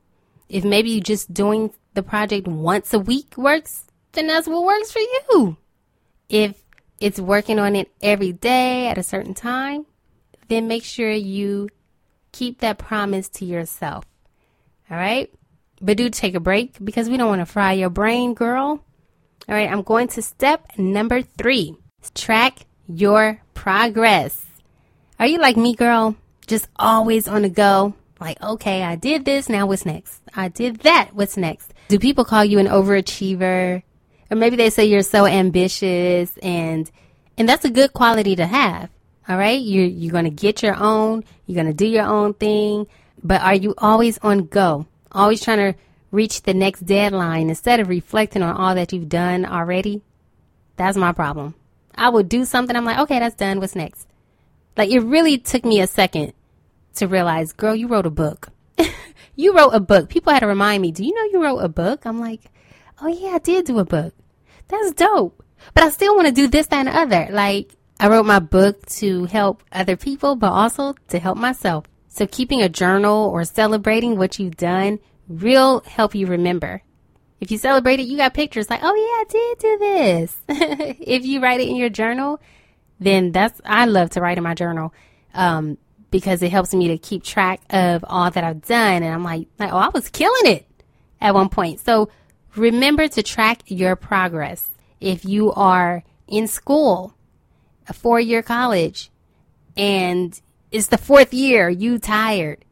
If 0.49 0.64
maybe 0.64 0.90
you 0.90 1.00
just 1.00 1.33
doing 1.33 1.73
the 1.94 2.02
project 2.02 2.47
once 2.47 2.92
a 2.92 2.99
week 2.99 3.37
works, 3.37 3.87
then 4.12 4.26
that's 4.26 4.47
what 4.47 4.64
works 4.64 4.92
for 4.92 5.00
you. 5.00 5.56
If 6.28 6.62
it's 7.00 7.18
working 7.18 7.59
on 7.59 7.76
it 7.76 7.90
every 8.02 8.33
day 8.33 8.88
at 8.88 8.99
a 8.99 9.02
certain 9.02 9.35
time, 9.35 9.87
then 10.49 10.68
make 10.68 10.85
sure 10.85 11.11
you 11.11 11.68
keep 12.33 12.61
that 12.61 12.78
promise 12.78 13.28
to 13.28 13.44
yourself. 13.44 14.04
All 14.90 14.97
right? 14.97 15.30
But 15.80 15.97
do 15.97 16.09
take 16.11 16.35
a 16.35 16.40
break 16.40 16.76
because 16.83 17.09
we 17.09 17.16
don't 17.16 17.28
want 17.28 17.40
to 17.40 17.47
fry 17.47 17.73
your 17.73 17.90
brain, 17.90 18.35
girl. 18.35 18.85
All 19.47 19.54
right, 19.54 19.71
I'm 19.71 19.83
going 19.83 20.09
to 20.09 20.23
step 20.23 20.78
number 20.78 21.23
three 21.23 21.76
track 22.14 22.66
your 22.87 23.40
progress. 23.54 24.44
Are 25.18 25.26
you 25.26 25.38
like 25.38 25.56
me, 25.56 25.75
girl? 25.75 26.16
Just 26.46 26.68
always 26.76 27.28
on 27.28 27.42
the 27.42 27.48
go. 27.48 27.94
Like, 28.20 28.40
okay, 28.42 28.82
I 28.82 28.96
did 28.96 29.24
this. 29.24 29.48
Now 29.48 29.66
what's 29.66 29.84
next? 29.84 30.22
I 30.34 30.48
did 30.48 30.80
that. 30.80 31.10
What's 31.14 31.36
next? 31.36 31.74
Do 31.88 31.98
people 31.98 32.24
call 32.24 32.44
you 32.44 32.58
an 32.58 32.66
overachiever? 32.66 33.82
Or 34.30 34.36
maybe 34.36 34.56
they 34.56 34.70
say 34.70 34.86
you're 34.86 35.02
so 35.02 35.26
ambitious 35.26 36.36
and, 36.38 36.90
and 37.36 37.48
that's 37.48 37.64
a 37.64 37.70
good 37.70 37.92
quality 37.92 38.36
to 38.36 38.46
have. 38.46 38.88
All 39.28 39.36
right. 39.36 39.60
You're, 39.60 39.86
you're 39.86 40.12
going 40.12 40.24
to 40.24 40.30
get 40.30 40.62
your 40.62 40.76
own. 40.76 41.24
You're 41.46 41.62
going 41.62 41.66
to 41.66 41.74
do 41.74 41.86
your 41.86 42.06
own 42.06 42.34
thing. 42.34 42.86
But 43.22 43.42
are 43.42 43.54
you 43.54 43.74
always 43.78 44.18
on 44.18 44.46
go? 44.46 44.86
Always 45.12 45.42
trying 45.42 45.72
to 45.72 45.78
reach 46.14 46.42
the 46.42 46.54
next 46.54 46.86
deadline 46.86 47.48
instead 47.48 47.80
of 47.80 47.88
reflecting 47.88 48.42
on 48.42 48.56
all 48.56 48.74
that 48.74 48.92
you've 48.92 49.08
done 49.08 49.44
already? 49.44 50.02
That's 50.76 50.96
my 50.96 51.12
problem. 51.12 51.54
I 51.94 52.08
will 52.08 52.22
do 52.22 52.44
something. 52.44 52.74
I'm 52.74 52.84
like, 52.84 52.98
okay, 53.00 53.18
that's 53.18 53.34
done. 53.34 53.60
What's 53.60 53.76
next? 53.76 54.08
Like 54.76 54.90
it 54.90 55.00
really 55.00 55.38
took 55.38 55.64
me 55.64 55.80
a 55.80 55.86
second 55.86 56.32
to 56.96 57.08
realize, 57.08 57.52
girl, 57.52 57.74
you 57.74 57.88
wrote 57.88 58.06
a 58.06 58.10
book. 58.10 58.48
you 59.36 59.56
wrote 59.56 59.70
a 59.70 59.80
book. 59.80 60.08
People 60.08 60.32
had 60.32 60.40
to 60.40 60.46
remind 60.46 60.82
me, 60.82 60.92
do 60.92 61.04
you 61.04 61.14
know 61.14 61.24
you 61.30 61.42
wrote 61.42 61.58
a 61.58 61.68
book? 61.68 62.04
I'm 62.04 62.20
like, 62.20 62.40
oh 63.00 63.08
yeah, 63.08 63.30
I 63.30 63.38
did 63.38 63.66
do 63.66 63.78
a 63.78 63.84
book. 63.84 64.14
That's 64.68 64.92
dope. 64.92 65.42
But 65.72 65.84
I 65.84 65.90
still 65.90 66.14
want 66.14 66.28
to 66.28 66.32
do 66.32 66.46
this, 66.46 66.66
that, 66.68 66.86
and 66.86 66.88
the 66.88 66.96
other. 66.96 67.32
Like, 67.32 67.74
I 67.98 68.08
wrote 68.08 68.26
my 68.26 68.38
book 68.38 68.84
to 68.86 69.24
help 69.26 69.62
other 69.72 69.96
people, 69.96 70.36
but 70.36 70.52
also 70.52 70.94
to 71.08 71.18
help 71.18 71.38
myself. 71.38 71.86
So 72.08 72.26
keeping 72.26 72.62
a 72.62 72.68
journal 72.68 73.30
or 73.30 73.44
celebrating 73.44 74.18
what 74.18 74.38
you've 74.38 74.56
done 74.56 74.98
will 75.28 75.82
help 75.86 76.14
you 76.14 76.26
remember. 76.26 76.82
If 77.40 77.50
you 77.50 77.58
celebrate 77.58 78.00
it, 78.00 78.06
you 78.06 78.16
got 78.16 78.34
pictures 78.34 78.70
like, 78.70 78.80
oh 78.82 78.94
yeah, 78.94 78.94
I 78.94 79.24
did 79.28 79.58
do 79.58 79.78
this. 79.78 80.36
if 81.00 81.24
you 81.24 81.40
write 81.40 81.60
it 81.60 81.68
in 81.68 81.76
your 81.76 81.90
journal, 81.90 82.40
then 83.00 83.32
that's, 83.32 83.60
I 83.64 83.86
love 83.86 84.10
to 84.10 84.20
write 84.20 84.38
in 84.38 84.44
my 84.44 84.54
journal. 84.54 84.92
Um, 85.34 85.78
because 86.14 86.42
it 86.42 86.52
helps 86.52 86.72
me 86.72 86.86
to 86.86 86.96
keep 86.96 87.24
track 87.24 87.60
of 87.70 88.04
all 88.06 88.30
that 88.30 88.44
I've 88.44 88.62
done. 88.62 89.02
And 89.02 89.12
I'm 89.12 89.24
like, 89.24 89.48
like, 89.58 89.72
oh, 89.72 89.78
I 89.78 89.88
was 89.88 90.08
killing 90.10 90.46
it 90.46 90.64
at 91.20 91.34
one 91.34 91.48
point. 91.48 91.80
So 91.80 92.08
remember 92.54 93.08
to 93.08 93.20
track 93.20 93.62
your 93.66 93.96
progress. 93.96 94.70
If 95.00 95.24
you 95.24 95.52
are 95.54 96.04
in 96.28 96.46
school, 96.46 97.16
a 97.88 97.92
four 97.92 98.20
year 98.20 98.42
college, 98.42 99.10
and 99.76 100.40
it's 100.70 100.86
the 100.86 100.98
fourth 100.98 101.34
year, 101.34 101.68
you 101.68 101.98
tired, 101.98 102.64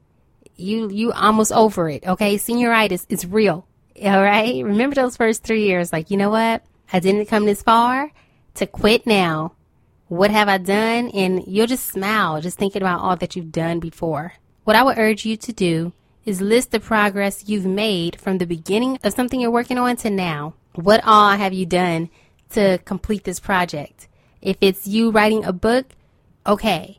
you 0.55 0.89
you 0.91 1.11
almost 1.11 1.51
over 1.51 1.89
it. 1.89 2.07
Okay, 2.07 2.37
senioritis 2.37 3.07
is 3.09 3.27
real. 3.27 3.67
All 4.05 4.23
right, 4.23 4.63
remember 4.63 4.95
those 4.95 5.17
first 5.17 5.43
three 5.43 5.67
years. 5.67 5.93
Like, 5.93 6.13
you 6.13 6.17
know 6.17 6.31
what? 6.31 6.63
I 6.93 7.01
didn't 7.01 7.27
come 7.27 7.45
this 7.45 7.63
far 7.63 8.13
to 8.55 8.67
quit 8.69 9.05
now. 9.05 9.55
What 10.13 10.31
have 10.31 10.47
I 10.47 10.59
done? 10.59 11.09
And 11.15 11.43
you'll 11.47 11.67
just 11.67 11.87
smile 11.87 12.39
just 12.43 12.59
thinking 12.59 12.83
about 12.83 13.01
all 13.01 13.17
that 13.17 13.35
you've 13.35 13.51
done 13.51 13.81
before. 13.81 14.35
What 14.65 14.77
I 14.77 14.83
would 14.83 14.99
urge 14.99 15.25
you 15.25 15.39
to 15.39 15.53
do 15.55 15.95
is 16.27 16.43
list 16.43 16.71
the 16.71 16.81
progress 16.81 17.49
you've 17.49 17.65
made 17.65 18.21
from 18.21 18.37
the 18.37 18.45
beginning 18.45 18.99
of 19.03 19.15
something 19.15 19.41
you're 19.41 19.51
working 19.51 19.79
on 19.79 19.97
to 19.97 20.11
now. 20.11 20.53
What 20.75 21.01
all 21.07 21.31
have 21.31 21.55
you 21.55 21.65
done 21.65 22.11
to 22.51 22.77
complete 22.85 23.25
this 23.25 23.41
project? 23.41 24.07
If 24.43 24.59
it's 24.61 24.87
you 24.87 25.11
writing 25.11 25.47
a 25.47 25.53
book, 25.55 25.87
okay. 26.47 26.99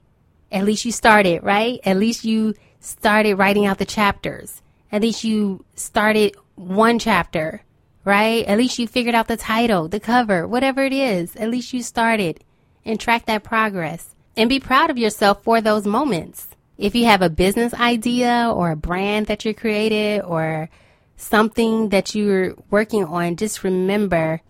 At 0.52 0.66
least 0.66 0.84
you 0.84 0.92
started, 0.92 1.44
right? 1.44 1.82
At 1.86 1.98
least 1.98 2.26
you 2.26 2.56
started 2.80 3.36
writing 3.36 3.68
out 3.68 3.78
the 3.78 3.86
chapters. 3.86 4.64
At 4.92 5.04
least 5.04 5.24
you 5.24 5.64
started 5.76 6.36
one 6.56 6.98
chapter, 6.98 7.62
right? 8.06 8.44
At 8.48 8.58
least 8.58 8.80
you 8.80 8.88
figured 8.88 9.14
out 9.14 9.28
the 9.28 9.38
title, 9.38 9.88
the 9.88 10.00
cover, 10.00 10.48
whatever 10.48 10.84
it 10.84 10.94
is. 10.94 11.36
At 11.36 11.52
least 11.52 11.74
you 11.74 11.84
started 11.84 12.44
and 12.86 13.00
track 13.00 13.26
that 13.26 13.44
progress 13.44 14.16
and 14.36 14.50
be 14.50 14.60
proud 14.60 14.90
of 14.90 14.98
yourself 14.98 15.44
for 15.44 15.62
those 15.62 15.86
moments. 15.86 16.48
If 16.78 16.96
you 16.96 17.06
have 17.06 17.22
a 17.22 17.30
business 17.30 17.74
idea 17.74 18.52
or 18.54 18.72
a 18.72 18.76
brand 18.76 19.28
that 19.28 19.46
you 19.46 19.54
created 19.54 20.22
or 20.22 20.70
something 21.18 21.90
that 21.90 22.16
you're 22.16 22.56
working 22.70 23.06
on, 23.06 23.36
just 23.36 23.64
remember 23.64 24.42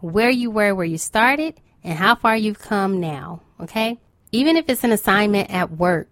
where 0.00 0.30
you 0.30 0.50
were, 0.50 0.74
where 0.74 0.86
you 0.86 0.98
started, 0.98 1.60
and 1.82 1.98
how 1.98 2.14
far 2.14 2.36
you've 2.36 2.58
come 2.58 3.00
now. 3.00 3.42
Okay? 3.60 3.98
Even 4.32 4.56
if 4.56 4.68
it's 4.68 4.84
an 4.84 4.92
assignment 4.92 5.50
at 5.50 5.72
work 5.72 6.08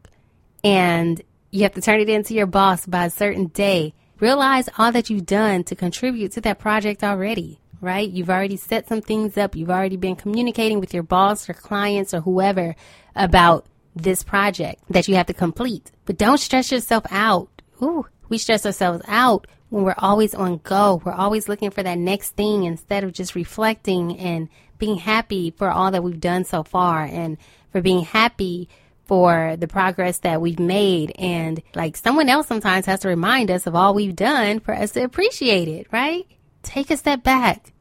and 0.64 1.23
you 1.50 1.62
have 1.62 1.75
to 1.75 1.81
turn 1.81 2.00
it 2.00 2.09
in 2.09 2.23
to 2.25 2.35
your 2.35 2.47
boss 2.47 2.87
by 2.87 3.07
a 3.07 3.11
certain 3.11 3.47
day, 3.47 3.95
realize 4.19 4.69
all 4.79 4.93
that 4.93 5.11
you've 5.11 5.26
done 5.26 5.64
to 5.64 5.75
contribute 5.75 6.33
to 6.33 6.41
that 6.41 6.59
project 6.59 7.02
already 7.05 7.62
right? 7.83 8.09
You've 8.09 8.31
already 8.31 8.57
set 8.57 8.89
some 8.89 9.03
things 9.03 9.37
up. 9.37 9.55
You've 9.55 9.71
already 9.71 9.97
been 9.97 10.17
communicating 10.17 10.81
with 10.81 10.95
your 10.95 11.03
boss 11.03 11.51
or 11.51 11.53
clients 11.53 12.15
or 12.15 12.21
whoever 12.21 12.75
about 13.15 13.67
this 13.95 14.23
project 14.23 14.83
that 14.89 15.09
you 15.09 15.17
have 15.17 15.27
to 15.27 15.35
complete. 15.35 15.91
But 16.07 16.17
don't 16.17 16.39
stress 16.39 16.73
yourself 16.73 17.05
out. 17.11 17.51
Ooh, 17.83 18.07
we 18.29 18.39
stress 18.39 18.65
ourselves 18.65 19.05
out 19.07 19.47
when 19.69 19.85
we're 19.85 19.95
always 19.99 20.35
on 20.35 20.59
go. 20.59 21.03
We're 21.05 21.12
always 21.12 21.49
looking 21.49 21.71
for 21.71 21.83
that 21.83 21.99
next 21.99 22.31
thing 22.31 22.65
instead 22.65 23.05
of 23.05 23.12
just 23.12 23.35
reflecting 23.35 24.17
and 24.19 24.49
being 24.79 24.97
happy 24.97 25.51
for 25.51 25.71
all 25.71 25.91
that 25.91 26.05
we've 26.05 26.21
done 26.21 26.45
so 26.45 26.62
far 26.62 27.05
and 27.05 27.37
for 27.73 27.81
being 27.81 28.03
happy 28.03 28.69
for 29.07 29.57
the 29.57 29.69
progress 29.69 30.19
that 30.19 30.41
we've 30.41 30.59
made. 30.59 31.12
And 31.19 31.61
like 31.75 31.97
someone 31.97 32.29
else 32.29 32.47
sometimes 32.47 32.87
has 32.87 33.01
to 33.01 33.09
remind 33.09 33.51
us 33.51 33.66
of 33.66 33.75
all 33.75 33.95
we've 33.95 34.16
done 34.16 34.61
for 34.61 34.73
us 34.75 34.92
to 34.92 35.03
appreciate 35.03 35.68
it, 35.68 35.87
right? 35.92 36.27
Take 36.62 36.90
a 36.90 36.96
step 36.96 37.22
back. 37.22 37.72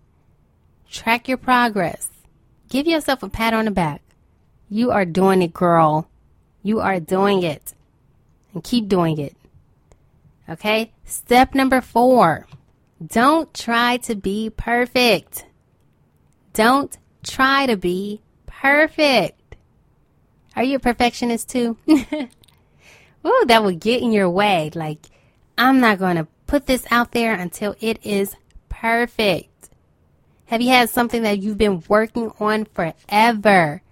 Track 0.89 1.27
your 1.27 1.37
progress. 1.37 2.09
Give 2.69 2.87
yourself 2.87 3.23
a 3.23 3.29
pat 3.29 3.53
on 3.53 3.65
the 3.65 3.71
back. 3.71 4.01
You 4.69 4.91
are 4.91 5.05
doing 5.05 5.41
it, 5.41 5.53
girl. 5.53 6.07
You 6.63 6.79
are 6.79 6.99
doing 6.99 7.43
it. 7.43 7.73
And 8.53 8.63
keep 8.63 8.87
doing 8.87 9.17
it. 9.17 9.35
Okay? 10.49 10.91
Step 11.05 11.53
number 11.53 11.81
four 11.81 12.47
don't 13.05 13.51
try 13.53 13.97
to 13.97 14.15
be 14.15 14.51
perfect. 14.51 15.45
Don't 16.53 16.95
try 17.23 17.65
to 17.65 17.75
be 17.75 18.21
perfect. 18.45 19.55
Are 20.55 20.63
you 20.63 20.75
a 20.75 20.79
perfectionist 20.79 21.49
too? 21.49 21.77
Ooh, 21.89 23.45
that 23.47 23.63
will 23.63 23.75
get 23.75 24.01
in 24.01 24.11
your 24.11 24.29
way. 24.29 24.69
Like, 24.75 25.07
I'm 25.57 25.79
not 25.79 25.97
going 25.97 26.17
to 26.17 26.27
put 26.45 26.67
this 26.67 26.85
out 26.91 27.11
there 27.11 27.33
until 27.33 27.75
it 27.79 27.99
is 28.03 28.35
perfect? 28.81 29.69
Have 30.47 30.59
you 30.59 30.69
had 30.69 30.89
something 30.89 31.21
that 31.21 31.39
you've 31.39 31.57
been 31.57 31.83
working 31.87 32.31
on 32.39 32.65
forever? 32.65 33.83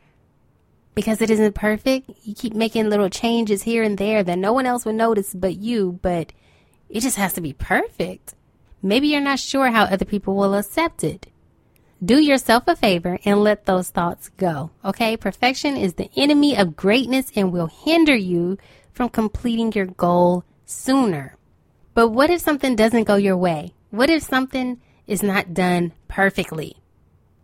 Because 0.95 1.21
it 1.21 1.29
isn't 1.29 1.53
perfect, 1.53 2.09
you 2.23 2.33
keep 2.33 2.53
making 2.53 2.89
little 2.89 3.09
changes 3.09 3.63
here 3.63 3.83
and 3.83 3.97
there 3.97 4.23
that 4.23 4.39
no 4.39 4.51
one 4.51 4.65
else 4.65 4.85
would 4.85 4.95
notice 4.95 5.33
but 5.33 5.57
you, 5.57 5.99
but 6.01 6.33
it 6.89 7.01
just 7.01 7.17
has 7.17 7.33
to 7.33 7.41
be 7.41 7.53
perfect. 7.53 8.33
Maybe 8.81 9.09
you're 9.09 9.21
not 9.21 9.39
sure 9.39 9.69
how 9.69 9.83
other 9.83 10.05
people 10.05 10.35
will 10.35 10.55
accept 10.55 11.03
it. 11.03 11.27
Do 12.03 12.17
yourself 12.17 12.63
a 12.65 12.75
favor 12.75 13.19
and 13.23 13.43
let 13.43 13.65
those 13.65 13.89
thoughts 13.89 14.29
go. 14.37 14.71
Okay? 14.83 15.15
Perfection 15.15 15.77
is 15.77 15.93
the 15.93 16.09
enemy 16.17 16.57
of 16.57 16.75
greatness 16.75 17.31
and 17.35 17.51
will 17.51 17.67
hinder 17.67 18.15
you 18.15 18.57
from 18.91 19.09
completing 19.09 19.71
your 19.73 19.85
goal 19.85 20.45
sooner. 20.65 21.37
But 21.93 22.09
what 22.09 22.29
if 22.29 22.41
something 22.41 22.75
doesn't 22.75 23.03
go 23.03 23.15
your 23.15 23.37
way? 23.37 23.73
What 23.91 24.09
if 24.09 24.23
something 24.23 24.79
is 25.07 25.23
not 25.23 25.53
done 25.53 25.93
perfectly? 26.07 26.77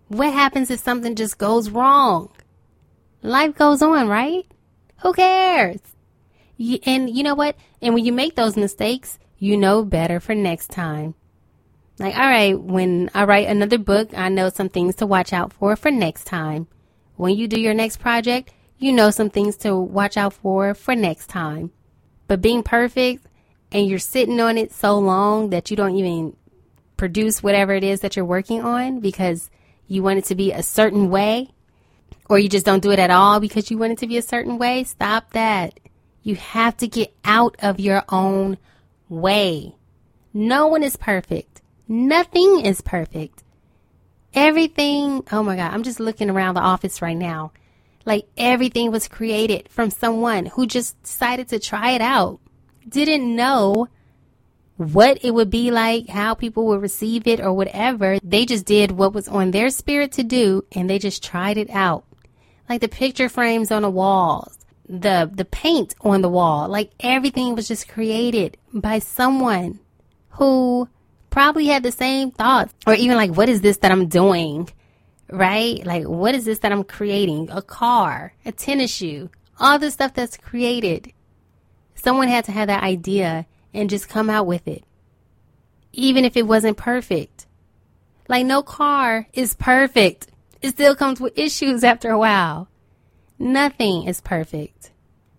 What 0.08 0.34
happens 0.34 0.70
if 0.70 0.80
something 0.80 1.16
just 1.16 1.38
goes 1.38 1.70
wrong? 1.70 2.30
Life 3.24 3.56
goes 3.56 3.82
on, 3.82 4.08
right? 4.08 4.46
Who 5.02 5.14
cares? 5.14 5.80
And 6.86 7.10
you 7.10 7.24
know 7.24 7.36
what? 7.36 7.56
And 7.82 7.96
when 7.96 8.06
you 8.06 8.14
make 8.14 8.36
those 8.36 8.56
mistakes, 8.56 9.18
you 9.40 9.58
know 9.58 9.84
better 9.84 10.20
for 10.20 10.36
next 10.36 10.70
time. 10.70 11.16
Like, 11.98 12.16
all 12.16 12.28
right, 12.28 12.60
when 12.60 13.10
I 13.14 13.24
write 13.24 13.48
another 13.48 13.78
book, 13.78 14.16
I 14.16 14.30
know 14.30 14.50
some 14.50 14.70
things 14.70 14.96
to 14.96 15.06
watch 15.06 15.34
out 15.34 15.54
for 15.54 15.76
for 15.76 15.92
next 15.92 16.26
time. 16.26 16.68
When 17.16 17.36
you 17.36 17.48
do 17.48 17.60
your 17.60 17.74
next 17.74 17.98
project, 17.98 18.54
you 18.78 18.92
know 18.92 19.10
some 19.10 19.30
things 19.30 19.58
to 19.58 19.76
watch 19.76 20.18
out 20.18 20.34
for 20.34 20.76
for 20.76 20.96
next 20.96 21.28
time. 21.28 21.72
But 22.28 22.42
being 22.42 22.64
perfect 22.64 23.26
and 23.72 23.88
you're 23.88 24.00
sitting 24.00 24.40
on 24.40 24.58
it 24.58 24.72
so 24.72 24.98
long 24.98 25.50
that 25.50 25.70
you 25.70 25.78
don't 25.78 25.96
even 25.96 26.36
produce 26.98 27.44
whatever 27.44 27.74
it 27.74 27.84
is 27.84 28.02
that 28.02 28.16
you're 28.16 28.26
working 28.26 28.62
on 28.62 29.00
because 29.00 29.50
you 29.88 30.02
want 30.02 30.20
it 30.20 30.26
to 30.26 30.36
be 30.36 30.52
a 30.52 30.64
certain 30.64 31.10
way, 31.10 31.50
or 32.30 32.40
you 32.40 32.50
just 32.50 32.66
don't 32.66 32.84
do 32.84 32.92
it 32.92 33.00
at 33.00 33.12
all 33.12 33.40
because 33.40 33.70
you 33.70 33.78
want 33.78 33.94
it 33.94 34.00
to 34.00 34.08
be 34.08 34.18
a 34.18 34.22
certain 34.22 34.58
way, 34.58 34.84
stop 34.84 35.32
that. 35.32 35.80
You 36.24 36.36
have 36.36 36.78
to 36.78 36.88
get 36.88 37.14
out 37.24 37.56
of 37.60 37.80
your 37.80 38.04
own 38.10 38.58
way. 39.10 39.76
No 40.34 40.68
one 40.68 40.82
is 40.82 40.96
perfect. 40.96 41.62
Nothing 41.88 42.66
is 42.66 42.82
perfect. 42.82 43.44
Everything, 44.34 45.24
oh 45.32 45.44
my 45.44 45.56
God, 45.56 45.72
I'm 45.72 45.84
just 45.84 46.00
looking 46.00 46.30
around 46.30 46.56
the 46.56 46.62
office 46.62 47.02
right 47.02 47.16
now. 47.16 47.52
Like 48.06 48.28
everything 48.38 48.92
was 48.92 49.08
created 49.08 49.70
from 49.70 49.92
someone 49.92 50.48
who 50.48 50.66
just 50.66 51.02
decided 51.04 51.50
to 51.50 51.60
try 51.60 51.92
it 51.92 52.02
out 52.02 52.40
didn't 52.88 53.36
know 53.36 53.88
what 54.78 55.20
it 55.24 55.34
would 55.34 55.50
be 55.50 55.72
like, 55.72 56.10
how 56.10 56.34
people 56.34 56.66
would 56.68 56.82
receive 56.82 57.28
it, 57.28 57.40
or 57.40 57.54
whatever. 57.54 58.20
They 58.22 58.46
just 58.46 58.66
did 58.66 58.92
what 58.92 59.14
was 59.14 59.28
on 59.28 59.52
their 59.52 59.70
spirit 59.70 60.12
to 60.14 60.24
do 60.24 60.66
and 60.74 60.90
they 60.90 61.00
just 61.00 61.24
tried 61.24 61.58
it 61.58 61.70
out. 61.70 62.06
Like 62.68 62.82
the 62.82 62.88
picture 62.88 63.30
frames 63.30 63.72
on 63.72 63.84
the 63.84 63.90
walls, 63.90 64.58
the, 64.88 65.30
the 65.34 65.46
paint 65.46 65.96
on 66.02 66.22
the 66.22 66.30
wall, 66.30 66.68
like 66.68 66.92
everything 67.00 67.56
was 67.56 67.68
just 67.68 67.88
created 67.88 68.58
by 68.74 69.00
someone 69.00 69.80
who 70.32 70.90
probably 71.30 71.68
had 71.68 71.84
the 71.84 71.92
same 71.92 72.32
thoughts 72.32 72.74
or 72.86 72.96
even 72.96 73.16
like, 73.16 73.32
what 73.32 73.50
is 73.50 73.62
this 73.62 73.78
that 73.78 73.92
I'm 73.92 74.08
doing? 74.08 74.70
Right? 75.30 75.86
Like, 75.86 76.06
what 76.06 76.36
is 76.36 76.46
this 76.46 76.60
that 76.60 76.72
I'm 76.72 76.84
creating? 76.84 77.50
A 77.52 77.62
car, 77.62 78.34
a 78.46 78.52
tennis 78.52 78.92
shoe, 78.92 79.30
all 79.60 79.80
the 79.80 79.90
stuff 79.90 80.14
that's 80.14 80.38
created 80.38 81.14
Someone 82.06 82.28
had 82.28 82.46
to 82.46 82.52
have 82.52 82.68
that 82.68 82.84
idea 82.84 83.48
and 83.74 83.90
just 83.90 84.08
come 84.08 84.30
out 84.30 84.46
with 84.46 84.68
it. 84.68 84.84
Even 85.92 86.24
if 86.24 86.38
it 86.38 86.46
wasn't 86.46 86.78
perfect. 86.78 87.48
Like 88.30 88.46
no 88.46 88.62
car 88.62 89.26
is 89.34 89.56
perfect. 89.56 90.28
It 90.62 90.70
still 90.70 90.96
comes 90.96 91.20
with 91.20 91.36
issues 91.36 91.84
after 91.84 92.12
a 92.12 92.20
while. 92.20 92.68
Nothing 93.40 94.04
is 94.04 94.22
perfect. 94.22 94.92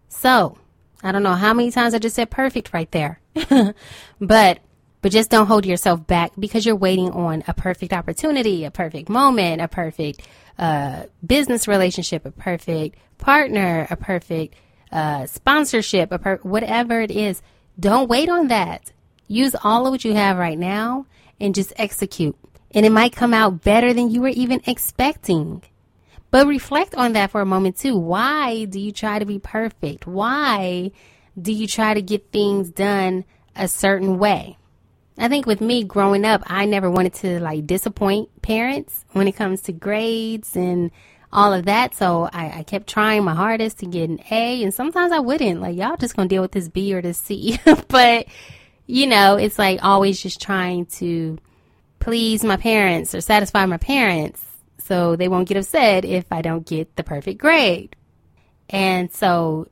So, 0.08 0.58
I 1.04 1.12
don't 1.12 1.22
know 1.22 1.34
how 1.34 1.54
many 1.54 1.70
times 1.70 1.94
I 1.94 2.00
just 2.00 2.16
said 2.16 2.30
perfect 2.30 2.72
right 2.72 2.90
there. 2.90 3.20
but 4.20 4.58
But 5.02 5.12
just 5.12 5.30
don't 5.30 5.46
hold 5.46 5.66
yourself 5.66 6.04
back 6.04 6.32
because 6.36 6.66
you're 6.66 6.74
waiting 6.74 7.12
on 7.12 7.44
a 7.46 7.54
perfect 7.54 7.92
opportunity, 7.92 8.64
a 8.64 8.72
perfect 8.72 9.08
moment, 9.08 9.62
a 9.62 9.68
perfect 9.68 10.26
uh, 10.58 11.04
business 11.24 11.68
relationship, 11.68 12.26
a 12.26 12.32
perfect 12.32 12.98
partner, 13.18 13.86
a 13.88 13.96
perfect 13.96 14.56
uh, 14.92 15.26
sponsorship, 15.26 16.12
a 16.12 16.18
per- 16.18 16.40
whatever 16.42 17.00
it 17.00 17.10
is. 17.10 17.42
Don't 17.78 18.08
wait 18.08 18.28
on 18.28 18.48
that. 18.48 18.92
Use 19.28 19.54
all 19.62 19.86
of 19.86 19.92
what 19.92 20.04
you 20.04 20.14
have 20.14 20.38
right 20.38 20.58
now 20.58 21.06
and 21.40 21.54
just 21.54 21.72
execute. 21.76 22.36
And 22.70 22.86
it 22.86 22.92
might 22.92 23.12
come 23.12 23.34
out 23.34 23.62
better 23.62 23.92
than 23.92 24.10
you 24.10 24.22
were 24.22 24.28
even 24.28 24.62
expecting. 24.66 25.62
But 26.30 26.46
reflect 26.46 26.94
on 26.94 27.12
that 27.12 27.30
for 27.30 27.40
a 27.40 27.46
moment 27.46 27.76
too. 27.76 27.96
Why 27.96 28.64
do 28.64 28.80
you 28.80 28.92
try 28.92 29.18
to 29.18 29.24
be 29.24 29.38
perfect? 29.38 30.06
Why 30.06 30.92
do 31.40 31.52
you 31.52 31.66
try 31.66 31.94
to 31.94 32.02
get 32.02 32.30
things 32.32 32.70
done 32.70 33.24
a 33.54 33.68
certain 33.68 34.18
way? 34.18 34.58
I 35.18 35.28
think 35.28 35.46
with 35.46 35.60
me 35.60 35.82
growing 35.82 36.24
up, 36.24 36.42
I 36.46 36.66
never 36.66 36.90
wanted 36.90 37.14
to 37.14 37.40
like 37.40 37.66
disappoint 37.66 38.42
parents 38.42 39.04
when 39.12 39.26
it 39.28 39.32
comes 39.32 39.62
to 39.62 39.72
grades 39.72 40.54
and 40.56 40.90
all 41.32 41.52
of 41.52 41.66
that. 41.66 41.94
So 41.94 42.28
I, 42.32 42.58
I, 42.58 42.62
kept 42.62 42.88
trying 42.88 43.24
my 43.24 43.34
hardest 43.34 43.78
to 43.80 43.86
get 43.86 44.08
an 44.08 44.20
A, 44.30 44.62
and 44.62 44.72
sometimes 44.72 45.12
I 45.12 45.18
wouldn't. 45.18 45.60
Like, 45.60 45.76
y'all 45.76 45.96
just 45.96 46.16
gonna 46.16 46.28
deal 46.28 46.42
with 46.42 46.52
this 46.52 46.68
B 46.68 46.94
or 46.94 47.02
this 47.02 47.18
C. 47.18 47.58
but, 47.88 48.26
you 48.86 49.06
know, 49.06 49.36
it's 49.36 49.58
like 49.58 49.82
always 49.82 50.20
just 50.20 50.40
trying 50.40 50.86
to 50.86 51.38
please 51.98 52.44
my 52.44 52.56
parents 52.56 53.14
or 53.14 53.20
satisfy 53.20 53.66
my 53.66 53.78
parents 53.78 54.44
so 54.78 55.16
they 55.16 55.28
won't 55.28 55.48
get 55.48 55.56
upset 55.56 56.04
if 56.04 56.26
I 56.30 56.42
don't 56.42 56.66
get 56.66 56.94
the 56.96 57.02
perfect 57.02 57.40
grade. 57.40 57.96
And 58.70 59.12
so 59.12 59.68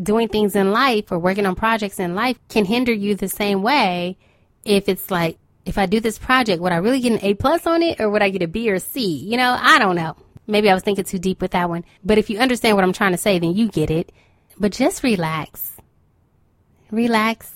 doing 0.00 0.28
things 0.28 0.56
in 0.56 0.72
life 0.72 1.10
or 1.10 1.18
working 1.18 1.46
on 1.46 1.54
projects 1.54 1.98
in 1.98 2.14
life 2.14 2.38
can 2.48 2.64
hinder 2.64 2.92
you 2.92 3.14
the 3.14 3.28
same 3.28 3.62
way 3.62 4.18
if 4.64 4.88
it's 4.88 5.10
like 5.10 5.38
if 5.64 5.78
I 5.78 5.86
do 5.86 5.98
this 6.00 6.18
project, 6.18 6.60
would 6.60 6.72
I 6.72 6.76
really 6.76 7.00
get 7.00 7.12
an 7.12 7.20
A 7.22 7.34
plus 7.34 7.66
on 7.66 7.82
it 7.82 8.00
or 8.00 8.10
would 8.10 8.22
I 8.22 8.28
get 8.28 8.42
a 8.42 8.48
B 8.48 8.70
or 8.70 8.78
C? 8.78 9.16
You 9.16 9.36
know, 9.36 9.56
I 9.58 9.78
don't 9.78 9.96
know. 9.96 10.16
Maybe 10.46 10.70
I 10.70 10.74
was 10.74 10.82
thinking 10.82 11.04
too 11.04 11.18
deep 11.18 11.40
with 11.40 11.52
that 11.52 11.68
one. 11.68 11.84
But 12.04 12.18
if 12.18 12.28
you 12.30 12.38
understand 12.38 12.76
what 12.76 12.84
I'm 12.84 12.92
trying 12.92 13.12
to 13.12 13.18
say, 13.18 13.38
then 13.38 13.54
you 13.54 13.68
get 13.68 13.90
it. 13.90 14.12
But 14.58 14.72
just 14.72 15.02
relax. 15.02 15.72
Relax. 16.90 17.52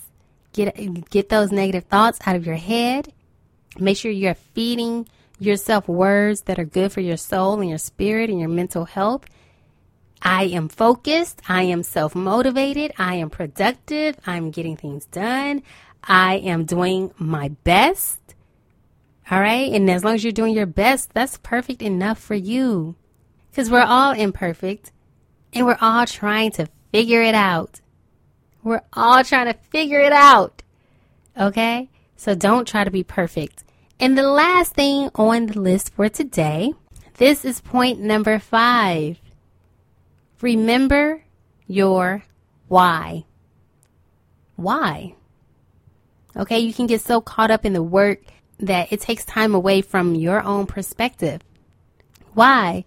Get 0.52 1.10
get 1.10 1.28
those 1.28 1.52
negative 1.52 1.84
thoughts 1.84 2.18
out 2.26 2.36
of 2.36 2.46
your 2.46 2.56
head. 2.56 3.12
Make 3.78 3.96
sure 3.96 4.10
you're 4.10 4.34
feeding 4.34 5.06
yourself 5.38 5.86
words 5.86 6.42
that 6.42 6.58
are 6.58 6.64
good 6.64 6.90
for 6.90 7.00
your 7.00 7.16
soul 7.16 7.60
and 7.60 7.68
your 7.68 7.78
spirit 7.78 8.30
and 8.30 8.40
your 8.40 8.48
mental 8.48 8.84
health. 8.84 9.24
I 10.20 10.44
am 10.44 10.68
focused. 10.68 11.42
I 11.48 11.62
am 11.64 11.82
self 11.82 12.14
motivated. 12.14 12.92
I 12.98 13.16
am 13.16 13.30
productive. 13.30 14.16
I'm 14.26 14.50
getting 14.50 14.76
things 14.76 15.04
done. 15.06 15.62
I 16.02 16.36
am 16.36 16.64
doing 16.64 17.12
my 17.18 17.48
best. 17.64 18.18
All 19.30 19.40
right. 19.40 19.72
And 19.72 19.90
as 19.90 20.04
long 20.04 20.14
as 20.14 20.24
you're 20.24 20.32
doing 20.32 20.54
your 20.54 20.66
best, 20.66 21.12
that's 21.12 21.38
perfect 21.38 21.82
enough 21.82 22.18
for 22.18 22.34
you. 22.34 22.96
Because 23.50 23.70
we're 23.70 23.80
all 23.82 24.12
imperfect 24.12 24.92
and 25.52 25.66
we're 25.66 25.78
all 25.80 26.06
trying 26.06 26.52
to 26.52 26.68
figure 26.92 27.22
it 27.22 27.34
out. 27.34 27.80
We're 28.62 28.82
all 28.92 29.24
trying 29.24 29.46
to 29.46 29.58
figure 29.70 30.00
it 30.00 30.12
out. 30.12 30.62
Okay. 31.38 31.90
So 32.16 32.34
don't 32.34 32.66
try 32.66 32.84
to 32.84 32.90
be 32.90 33.04
perfect. 33.04 33.64
And 34.00 34.16
the 34.16 34.28
last 34.28 34.74
thing 34.74 35.10
on 35.14 35.46
the 35.46 35.60
list 35.60 35.94
for 35.94 36.08
today, 36.08 36.72
this 37.14 37.44
is 37.44 37.60
point 37.60 38.00
number 38.00 38.38
five. 38.38 39.20
Remember 40.40 41.24
your 41.66 42.22
why. 42.68 43.24
Why? 44.56 45.14
Okay, 46.36 46.60
you 46.60 46.72
can 46.72 46.86
get 46.86 47.00
so 47.00 47.20
caught 47.20 47.50
up 47.50 47.64
in 47.64 47.72
the 47.72 47.82
work 47.82 48.20
that 48.60 48.92
it 48.92 49.00
takes 49.00 49.24
time 49.24 49.54
away 49.54 49.82
from 49.82 50.14
your 50.14 50.42
own 50.42 50.66
perspective. 50.66 51.42
Why 52.34 52.84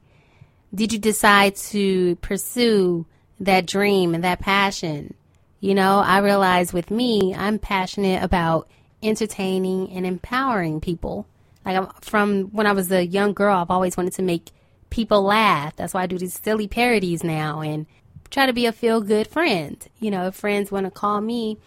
did 0.73 0.93
you 0.93 0.99
decide 0.99 1.55
to 1.57 2.15
pursue 2.17 3.05
that 3.39 3.65
dream 3.65 4.13
and 4.13 4.23
that 4.23 4.39
passion? 4.39 5.13
You 5.59 5.75
know, 5.75 5.99
I 5.99 6.19
realize 6.19 6.73
with 6.73 6.89
me, 6.91 7.35
I'm 7.35 7.59
passionate 7.59 8.23
about 8.23 8.67
entertaining 9.03 9.91
and 9.91 10.05
empowering 10.05 10.81
people. 10.81 11.27
Like 11.65 12.03
from 12.03 12.45
when 12.45 12.65
I 12.65 12.71
was 12.71 12.91
a 12.91 13.05
young 13.05 13.33
girl, 13.33 13.57
I've 13.57 13.69
always 13.69 13.95
wanted 13.95 14.13
to 14.13 14.23
make 14.23 14.51
people 14.89 15.21
laugh. 15.21 15.75
That's 15.75 15.93
why 15.93 16.03
I 16.03 16.07
do 16.07 16.17
these 16.17 16.39
silly 16.39 16.67
parodies 16.67 17.23
now 17.23 17.61
and 17.61 17.85
try 18.29 18.45
to 18.45 18.53
be 18.53 18.65
a 18.65 18.71
feel 18.71 19.01
good 19.01 19.27
friend. 19.27 19.85
You 19.99 20.11
know, 20.11 20.27
if 20.27 20.35
friends 20.35 20.71
want 20.71 20.85
to 20.85 20.91
call 20.91 21.21
me 21.21 21.57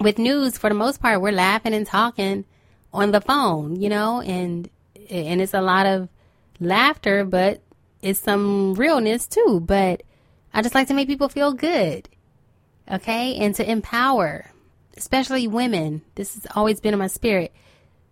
with 0.00 0.18
news, 0.18 0.58
for 0.58 0.68
the 0.68 0.74
most 0.74 1.00
part, 1.00 1.20
we're 1.20 1.32
laughing 1.32 1.74
and 1.74 1.86
talking 1.86 2.44
on 2.92 3.10
the 3.10 3.20
phone, 3.20 3.80
you 3.80 3.88
know, 3.88 4.20
and 4.20 4.68
and 5.10 5.40
it's 5.40 5.54
a 5.54 5.60
lot 5.60 5.86
of 5.86 6.08
laughter, 6.60 7.24
but 7.24 7.62
it's 8.02 8.20
some 8.20 8.74
realness 8.74 9.26
too. 9.26 9.60
But 9.64 10.02
I 10.52 10.62
just 10.62 10.74
like 10.74 10.88
to 10.88 10.94
make 10.94 11.08
people 11.08 11.28
feel 11.28 11.52
good, 11.52 12.08
okay, 12.90 13.36
and 13.36 13.54
to 13.56 13.70
empower, 13.70 14.50
especially 14.96 15.46
women. 15.46 16.02
This 16.14 16.34
has 16.34 16.46
always 16.54 16.80
been 16.80 16.92
in 16.92 16.98
my 16.98 17.06
spirit. 17.06 17.52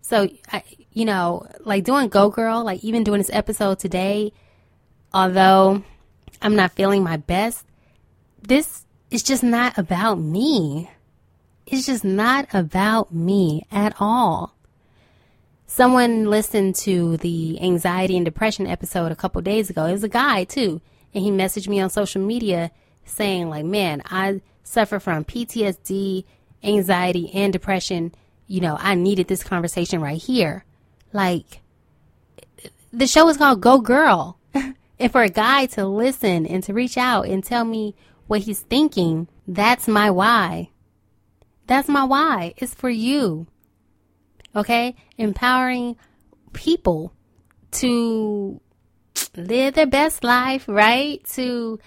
So, 0.01 0.29
I, 0.51 0.63
you 0.93 1.05
know, 1.05 1.47
like 1.59 1.83
doing 1.83 2.07
Go 2.07 2.29
Girl, 2.29 2.63
like 2.63 2.83
even 2.83 3.03
doing 3.03 3.17
this 3.17 3.29
episode 3.33 3.79
today, 3.79 4.31
although 5.13 5.83
I'm 6.41 6.55
not 6.55 6.71
feeling 6.73 7.03
my 7.03 7.17
best, 7.17 7.65
this 8.41 8.85
is 9.11 9.23
just 9.23 9.43
not 9.43 9.77
about 9.77 10.19
me. 10.19 10.89
It's 11.65 11.85
just 11.85 12.05
not 12.05 12.47
about 12.53 13.13
me 13.13 13.65
at 13.71 13.95
all. 13.99 14.55
Someone 15.69 16.29
listened 16.29 16.75
to 16.75 17.17
the 17.17 17.61
anxiety 17.61 18.15
and 18.15 18.25
depression 18.25 18.65
episode 18.65 19.11
a 19.11 19.15
couple 19.15 19.41
days 19.41 19.69
ago. 19.69 19.85
It 19.85 19.91
was 19.91 20.03
a 20.03 20.09
guy 20.09 20.45
too, 20.45 20.81
and 21.13 21.23
he 21.23 21.29
messaged 21.29 21.67
me 21.67 21.79
on 21.81 21.89
social 21.89 22.21
media 22.21 22.71
saying 23.03 23.49
like, 23.49 23.65
"Man, 23.65 24.01
I 24.05 24.41
suffer 24.63 24.97
from 24.97 25.25
PTSD, 25.25 26.23
anxiety, 26.63 27.29
and 27.33 27.51
depression. 27.51 28.15
You 28.47 28.61
know, 28.61 28.77
I 28.79 28.95
needed 28.95 29.27
this 29.27 29.43
conversation 29.43 30.01
right 30.01 30.21
here." 30.21 30.63
Like, 31.11 31.61
the 32.93 33.05
show 33.05 33.27
is 33.27 33.37
called 33.37 33.61
Go 33.61 33.79
Girl. 33.81 34.39
and 34.53 35.11
for 35.11 35.21
a 35.21 35.29
guy 35.29 35.65
to 35.67 35.85
listen 35.85 36.45
and 36.45 36.63
to 36.63 36.73
reach 36.73 36.97
out 36.97 37.27
and 37.27 37.43
tell 37.43 37.65
me 37.65 37.93
what 38.27 38.41
he's 38.41 38.61
thinking, 38.61 39.27
that's 39.47 39.87
my 39.87 40.09
why. 40.09 40.69
That's 41.67 41.89
my 41.89 42.05
why. 42.05 42.53
It's 42.57 42.73
for 42.73 42.89
you. 42.89 43.47
Okay? 44.55 44.95
Empowering 45.17 45.95
people 46.53 47.13
to 47.71 48.59
live 49.35 49.73
their 49.73 49.87
best 49.87 50.23
life, 50.23 50.67
right? 50.67 51.23
To 51.33 51.79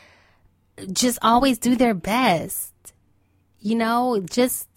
just 0.93 1.19
always 1.23 1.59
do 1.59 1.77
their 1.77 1.95
best. 1.95 2.73
You 3.61 3.77
know, 3.77 4.21
just 4.21 4.69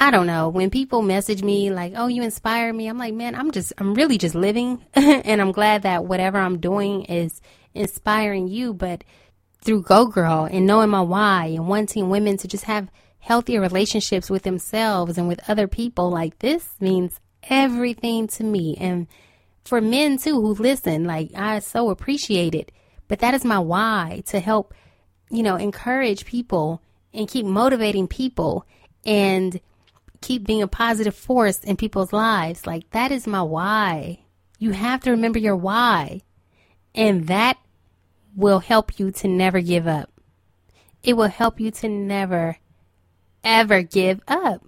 I 0.00 0.10
don't 0.10 0.26
know. 0.26 0.48
When 0.48 0.70
people 0.70 1.02
message 1.02 1.42
me 1.42 1.70
like, 1.70 1.92
"Oh, 1.96 2.06
you 2.06 2.22
inspire 2.22 2.72
me." 2.72 2.86
I'm 2.88 2.98
like, 2.98 3.14
"Man, 3.14 3.34
I'm 3.34 3.50
just 3.50 3.72
I'm 3.78 3.94
really 3.94 4.18
just 4.18 4.34
living 4.34 4.84
and 4.94 5.40
I'm 5.40 5.52
glad 5.52 5.82
that 5.82 6.04
whatever 6.04 6.38
I'm 6.38 6.58
doing 6.60 7.04
is 7.04 7.40
inspiring 7.74 8.48
you, 8.48 8.74
but 8.74 9.04
through 9.60 9.82
Go 9.82 10.06
Girl 10.06 10.48
and 10.50 10.66
knowing 10.66 10.90
my 10.90 11.00
why 11.00 11.46
and 11.46 11.68
wanting 11.68 12.08
women 12.08 12.36
to 12.38 12.48
just 12.48 12.64
have 12.64 12.88
healthier 13.20 13.60
relationships 13.60 14.30
with 14.30 14.42
themselves 14.42 15.18
and 15.18 15.28
with 15.28 15.40
other 15.48 15.68
people, 15.68 16.10
like 16.10 16.38
this 16.38 16.74
means 16.80 17.20
everything 17.44 18.26
to 18.28 18.44
me. 18.44 18.76
And 18.78 19.06
for 19.64 19.80
men 19.80 20.18
too 20.18 20.40
who 20.40 20.54
listen, 20.54 21.04
like 21.04 21.30
I 21.34 21.58
so 21.58 21.90
appreciate 21.90 22.54
it. 22.54 22.72
But 23.06 23.20
that 23.20 23.34
is 23.34 23.44
my 23.44 23.58
why 23.58 24.22
to 24.26 24.40
help, 24.40 24.74
you 25.30 25.42
know, 25.42 25.56
encourage 25.56 26.24
people 26.24 26.82
and 27.12 27.28
keep 27.28 27.46
motivating 27.46 28.06
people 28.06 28.66
and 29.04 29.60
keep 30.20 30.44
being 30.44 30.62
a 30.62 30.68
positive 30.68 31.14
force 31.14 31.60
in 31.60 31.76
people's 31.76 32.12
lives. 32.12 32.66
Like 32.66 32.90
that 32.90 33.12
is 33.12 33.26
my 33.26 33.42
why. 33.42 34.20
You 34.58 34.72
have 34.72 35.02
to 35.02 35.10
remember 35.10 35.38
your 35.38 35.56
why. 35.56 36.22
And 36.94 37.28
that 37.28 37.58
will 38.34 38.58
help 38.58 38.98
you 38.98 39.10
to 39.10 39.28
never 39.28 39.60
give 39.60 39.86
up. 39.86 40.10
It 41.02 41.16
will 41.16 41.28
help 41.28 41.60
you 41.60 41.70
to 41.72 41.88
never 41.88 42.58
ever 43.44 43.82
give 43.82 44.20
up 44.28 44.64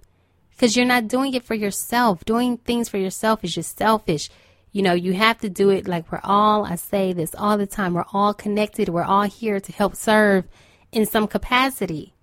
because 0.51 0.75
you're 0.75 0.85
not 0.85 1.07
doing 1.07 1.33
it 1.33 1.43
for 1.43 1.55
yourself. 1.55 2.23
Doing 2.23 2.57
things 2.57 2.87
for 2.87 2.97
yourself 2.97 3.43
is 3.43 3.55
just 3.55 3.77
selfish. 3.77 4.29
You 4.71 4.83
know, 4.83 4.93
you 4.93 5.13
have 5.13 5.39
to 5.39 5.49
do 5.49 5.69
it 5.69 5.87
like 5.87 6.11
we're 6.11 6.21
all, 6.23 6.65
I 6.65 6.75
say 6.75 7.13
this 7.13 7.33
all 7.35 7.57
the 7.57 7.65
time, 7.65 7.93
we're 7.93 8.05
all 8.13 8.33
connected. 8.33 8.87
We're 8.87 9.03
all 9.03 9.23
here 9.23 9.59
to 9.59 9.71
help 9.71 9.95
serve 9.95 10.45
in 10.91 11.05
some 11.05 11.27
capacity. 11.27 12.13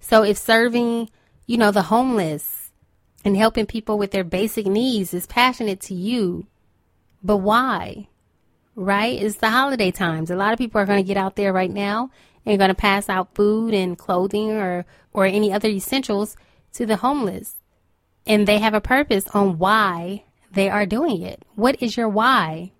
So 0.00 0.22
if 0.22 0.36
serving, 0.36 1.10
you 1.46 1.56
know, 1.56 1.70
the 1.70 1.82
homeless 1.82 2.70
and 3.24 3.36
helping 3.36 3.66
people 3.66 3.98
with 3.98 4.10
their 4.12 4.22
basic 4.22 4.66
needs 4.66 5.12
is 5.12 5.26
passionate 5.26 5.80
to 5.82 5.94
you, 5.94 6.46
but 7.22 7.38
why? 7.38 8.08
Right? 8.74 9.20
It's 9.20 9.38
the 9.38 9.50
holiday 9.50 9.90
times. 9.90 10.30
A 10.30 10.36
lot 10.36 10.52
of 10.52 10.58
people 10.58 10.80
are 10.80 10.86
going 10.86 11.02
to 11.02 11.08
get 11.08 11.16
out 11.16 11.36
there 11.36 11.52
right 11.52 11.70
now 11.70 12.10
you're 12.52 12.58
going 12.58 12.68
to 12.68 12.74
pass 12.74 13.08
out 13.08 13.34
food 13.34 13.74
and 13.74 13.98
clothing 13.98 14.52
or 14.52 14.86
or 15.12 15.26
any 15.26 15.52
other 15.52 15.68
essentials 15.68 16.36
to 16.72 16.86
the 16.86 16.96
homeless. 16.96 17.56
and 18.26 18.46
they 18.46 18.58
have 18.58 18.74
a 18.74 18.80
purpose 18.80 19.26
on 19.28 19.58
why 19.58 20.24
they 20.52 20.68
are 20.68 20.86
doing 20.86 21.22
it. 21.22 21.42
What 21.54 21.82
is 21.82 21.96
your 21.96 22.08
why? 22.08 22.72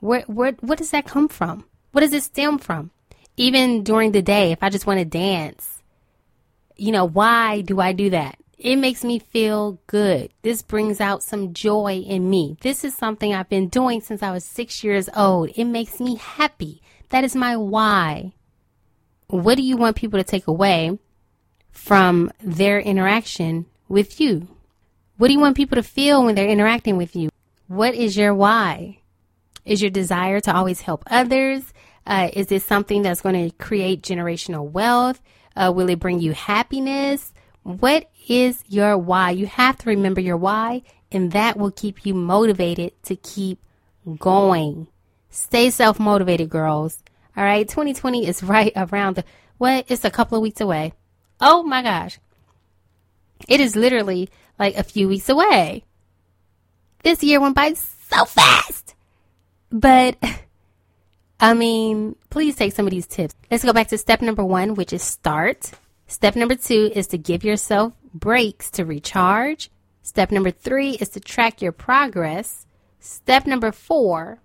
Where, 0.00 0.22
where, 0.22 0.52
what 0.60 0.78
does 0.78 0.90
that 0.90 1.06
come 1.06 1.28
from? 1.28 1.64
What 1.92 2.02
does 2.02 2.12
it 2.12 2.22
stem 2.22 2.58
from? 2.58 2.90
Even 3.36 3.82
during 3.82 4.12
the 4.12 4.22
day, 4.22 4.52
if 4.52 4.62
I 4.62 4.68
just 4.68 4.86
want 4.86 4.98
to 4.98 5.04
dance, 5.04 5.82
you 6.76 6.92
know, 6.92 7.04
why 7.06 7.62
do 7.62 7.80
I 7.80 7.92
do 7.92 8.10
that? 8.10 8.36
It 8.58 8.76
makes 8.76 9.04
me 9.04 9.18
feel 9.18 9.78
good. 9.86 10.32
This 10.42 10.60
brings 10.62 11.00
out 11.00 11.22
some 11.22 11.54
joy 11.54 12.02
in 12.06 12.28
me. 12.28 12.58
This 12.60 12.84
is 12.84 12.94
something 12.94 13.32
I've 13.34 13.48
been 13.48 13.68
doing 13.68 14.02
since 14.02 14.22
I 14.22 14.32
was 14.32 14.44
six 14.44 14.84
years 14.84 15.08
old. 15.16 15.50
It 15.56 15.64
makes 15.64 15.98
me 15.98 16.16
happy. 16.16 16.82
That 17.08 17.24
is 17.24 17.34
my 17.34 17.56
why. 17.56 18.32
What 19.30 19.56
do 19.56 19.62
you 19.62 19.76
want 19.76 19.94
people 19.94 20.18
to 20.18 20.24
take 20.24 20.48
away 20.48 20.98
from 21.70 22.32
their 22.42 22.80
interaction 22.80 23.66
with 23.88 24.20
you? 24.20 24.48
What 25.18 25.28
do 25.28 25.34
you 25.34 25.38
want 25.38 25.56
people 25.56 25.76
to 25.76 25.84
feel 25.84 26.24
when 26.24 26.34
they're 26.34 26.48
interacting 26.48 26.96
with 26.96 27.14
you? 27.14 27.30
What 27.68 27.94
is 27.94 28.16
your 28.16 28.34
why? 28.34 28.98
Is 29.64 29.80
your 29.80 29.90
desire 29.90 30.40
to 30.40 30.52
always 30.52 30.80
help 30.80 31.04
others? 31.08 31.72
Uh, 32.04 32.30
is 32.32 32.48
this 32.48 32.64
something 32.64 33.02
that's 33.02 33.20
going 33.20 33.50
to 33.50 33.56
create 33.56 34.02
generational 34.02 34.68
wealth? 34.68 35.20
Uh, 35.54 35.72
will 35.72 35.88
it 35.90 36.00
bring 36.00 36.18
you 36.18 36.32
happiness? 36.32 37.32
What 37.62 38.10
is 38.28 38.64
your 38.66 38.98
why? 38.98 39.30
You 39.30 39.46
have 39.46 39.78
to 39.78 39.90
remember 39.90 40.20
your 40.20 40.38
why, 40.38 40.82
and 41.12 41.30
that 41.30 41.56
will 41.56 41.70
keep 41.70 42.04
you 42.04 42.14
motivated 42.14 43.00
to 43.04 43.14
keep 43.14 43.60
going. 44.18 44.88
Stay 45.28 45.70
self 45.70 46.00
motivated, 46.00 46.50
girls. 46.50 47.04
All 47.36 47.44
right, 47.44 47.68
2020 47.68 48.26
is 48.26 48.42
right 48.42 48.72
around 48.76 49.16
the 49.16 49.24
what? 49.58 49.86
It's 49.88 50.04
a 50.04 50.10
couple 50.10 50.36
of 50.36 50.42
weeks 50.42 50.60
away. 50.60 50.94
Oh 51.40 51.62
my 51.62 51.82
gosh. 51.82 52.18
It 53.48 53.60
is 53.60 53.76
literally 53.76 54.30
like 54.58 54.76
a 54.76 54.82
few 54.82 55.08
weeks 55.08 55.28
away. 55.28 55.84
This 57.02 57.22
year 57.22 57.40
went 57.40 57.54
by 57.54 57.74
so 57.74 58.24
fast. 58.24 58.94
But 59.70 60.16
I 61.40 61.54
mean, 61.54 62.16
please 62.28 62.56
take 62.56 62.72
some 62.72 62.86
of 62.86 62.90
these 62.90 63.06
tips. 63.06 63.34
Let's 63.50 63.64
go 63.64 63.72
back 63.72 63.88
to 63.88 63.98
step 63.98 64.20
number 64.20 64.44
one, 64.44 64.74
which 64.74 64.92
is 64.92 65.02
start. 65.02 65.70
Step 66.06 66.36
number 66.36 66.54
two 66.54 66.90
is 66.94 67.06
to 67.08 67.18
give 67.18 67.44
yourself 67.44 67.92
breaks 68.12 68.70
to 68.72 68.84
recharge. 68.84 69.70
Step 70.02 70.30
number 70.32 70.50
three 70.50 70.92
is 70.92 71.10
to 71.10 71.20
track 71.20 71.62
your 71.62 71.72
progress. 71.72 72.66
Step 72.98 73.46
number 73.46 73.72
four, 73.72 74.40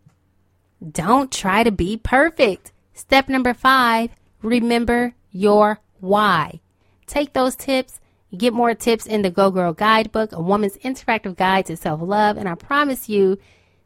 don't 0.91 1.31
try 1.31 1.63
to 1.63 1.71
be 1.71 1.97
perfect. 1.97 2.71
Step 2.95 3.27
number 3.27 3.53
five, 3.53 4.10
remember 4.41 5.13
your 5.29 5.79
why. 5.99 6.62
Take 7.05 7.34
those 7.34 7.55
tips. 7.55 7.99
get 8.36 8.53
more 8.53 8.73
tips 8.73 9.05
in 9.05 9.21
the 9.21 9.29
Go 9.29 9.51
Girl 9.51 9.73
Guidebook, 9.73 10.31
a 10.31 10.41
woman's 10.41 10.77
interactive 10.77 11.36
guide 11.36 11.65
to 11.67 11.77
self 11.77 12.01
love. 12.01 12.38
And 12.38 12.49
I 12.49 12.55
promise 12.55 13.08
you, 13.10 13.36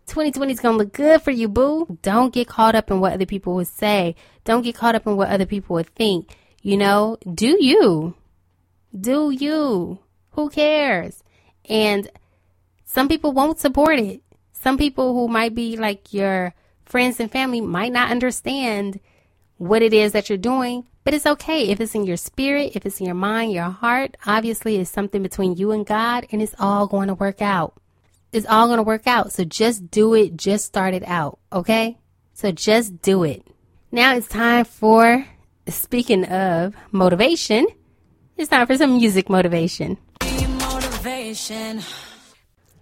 2020 0.06 0.54
is 0.54 0.60
going 0.60 0.74
to 0.74 0.84
look 0.84 0.94
good 0.94 1.22
for 1.22 1.32
you, 1.32 1.48
boo. 1.48 1.98
Don't 2.02 2.34
get 2.34 2.48
caught 2.48 2.76
up 2.76 2.90
in 2.90 3.00
what 3.00 3.14
other 3.14 3.26
people 3.26 3.56
would 3.56 3.68
say. 3.68 4.16
Don't 4.44 4.64
get 4.64 4.76
caught 4.76 4.96
up 4.96 5.06
in 5.06 5.18
what 5.18 5.30
other 5.30 5.46
people 5.46 5.76
would 5.76 5.94
think. 5.96 6.36
You 6.62 6.78
know, 6.78 7.18
do 7.32 7.58
you. 7.60 8.16
Do 8.98 9.32
you. 9.32 10.00
Who 10.32 10.50
cares? 10.50 11.24
And 11.68 12.10
some 12.86 13.08
people 13.08 13.34
won't 13.34 13.60
support 13.60 14.00
it. 14.00 14.22
Some 14.54 14.78
people 14.78 15.14
who 15.14 15.28
might 15.28 15.56
be 15.56 15.78
like 15.78 16.14
your 16.14 16.54
friends 16.90 17.20
and 17.20 17.32
family 17.32 17.62
might 17.62 17.94
not 17.94 18.12
understand 18.12 19.00
what 19.58 19.82
it 19.82 19.94
is 19.94 20.12
that 20.12 20.28
you're 20.28 20.38
doing, 20.38 20.86
but 21.06 21.14
it's 21.14 21.26
okay. 21.26 21.70
If 21.70 21.80
it's 21.80 21.96
in 21.96 22.06
your 22.06 22.18
spirit, 22.18 22.74
if 22.76 22.86
it's 22.86 23.00
in 23.00 23.06
your 23.06 23.16
mind, 23.16 23.54
your 23.54 23.70
heart, 23.70 24.18
obviously 24.26 24.76
it's 24.76 24.90
something 24.90 25.24
between 25.24 25.56
you 25.56 25.72
and 25.72 25.86
God, 25.86 26.28
and 26.32 26.42
it's 26.42 26.56
all 26.60 26.88
going 26.88 27.08
to 27.08 27.14
work 27.14 27.42
out. 27.42 27.74
It's 28.34 28.46
all 28.46 28.68
going 28.68 28.78
to 28.78 28.84
work 28.84 29.08
out. 29.08 29.32
So 29.32 29.46
just 29.46 29.90
do 29.90 30.14
it. 30.14 30.36
Just 30.36 30.66
start 30.66 30.94
it 30.94 31.04
out. 31.08 31.40
Okay? 31.54 31.98
So 32.34 32.52
just 32.52 33.02
do 33.02 33.24
it. 33.24 33.48
Now 33.92 34.16
it's 34.16 34.28
time 34.28 34.66
for 34.66 35.26
Speaking 35.70 36.26
of 36.26 36.76
motivation, 36.92 37.68
it's 38.38 38.50
time 38.50 38.66
for 38.66 38.76
some 38.76 38.98
music 38.98 39.30
motivation. 39.30 39.98
Motivation. 40.22 41.82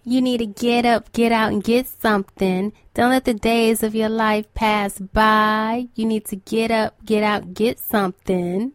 You 0.08 0.22
need 0.22 0.38
to 0.38 0.46
get 0.46 0.86
up, 0.86 1.12
get 1.12 1.34
out, 1.34 1.52
and 1.52 1.62
get 1.62 1.86
something. 1.86 2.72
Don't 2.94 3.10
let 3.10 3.26
the 3.26 3.34
days 3.34 3.84
of 3.84 3.94
your 3.94 4.08
life 4.08 4.46
pass 4.54 5.00
by. 5.00 5.90
You 5.96 6.06
need 6.06 6.24
to 6.28 6.38
get 6.38 6.72
up, 6.72 6.96
get 7.04 7.24
out, 7.24 7.54
get 7.54 7.78
something. 7.78 8.72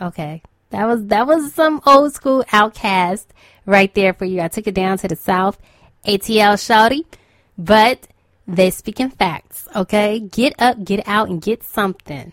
Okay. 0.00 0.42
That 0.70 0.86
was 0.88 1.06
that 1.06 1.28
was 1.28 1.54
some 1.54 1.80
old 1.86 2.14
school 2.14 2.42
OutKast 2.48 3.26
right 3.64 3.94
there 3.94 4.12
for 4.12 4.24
you. 4.24 4.40
I 4.40 4.48
took 4.48 4.66
it 4.66 4.74
down 4.74 4.98
to 4.98 5.06
the 5.06 5.14
south. 5.14 5.56
ATL 6.04 6.58
Shouty. 6.58 7.04
But 7.56 8.08
they 8.44 8.70
speaking 8.70 9.10
facts, 9.10 9.68
okay? 9.76 10.18
Get 10.18 10.54
up, 10.58 10.82
get 10.82 11.06
out, 11.06 11.28
and 11.28 11.40
get 11.40 11.62
something. 11.62 12.32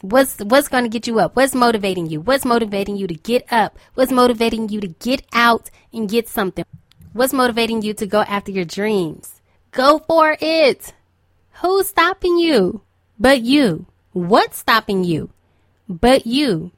What's 0.00 0.38
what's 0.38 0.68
going 0.68 0.84
to 0.84 0.88
get 0.88 1.06
you 1.06 1.20
up? 1.20 1.36
What's 1.36 1.54
motivating 1.54 2.06
you? 2.06 2.22
What's 2.22 2.46
motivating 2.46 2.96
you 2.96 3.06
to 3.06 3.14
get 3.14 3.44
up? 3.52 3.78
What's 3.92 4.10
motivating 4.10 4.70
you 4.70 4.80
to 4.80 4.88
get 4.88 5.20
out 5.34 5.68
and 5.92 6.08
get 6.08 6.26
something? 6.26 6.64
What's 7.12 7.32
motivating 7.32 7.82
you 7.82 7.92
to 7.94 8.06
go 8.06 8.20
after 8.20 8.52
your 8.52 8.64
dreams? 8.64 9.40
Go 9.72 9.98
for 9.98 10.36
it. 10.40 10.94
Who's 11.60 11.88
stopping 11.88 12.38
you? 12.38 12.82
But 13.18 13.42
you. 13.42 13.86
What's 14.12 14.58
stopping 14.58 15.02
you? 15.02 15.30
But 15.88 16.24
you. 16.24 16.70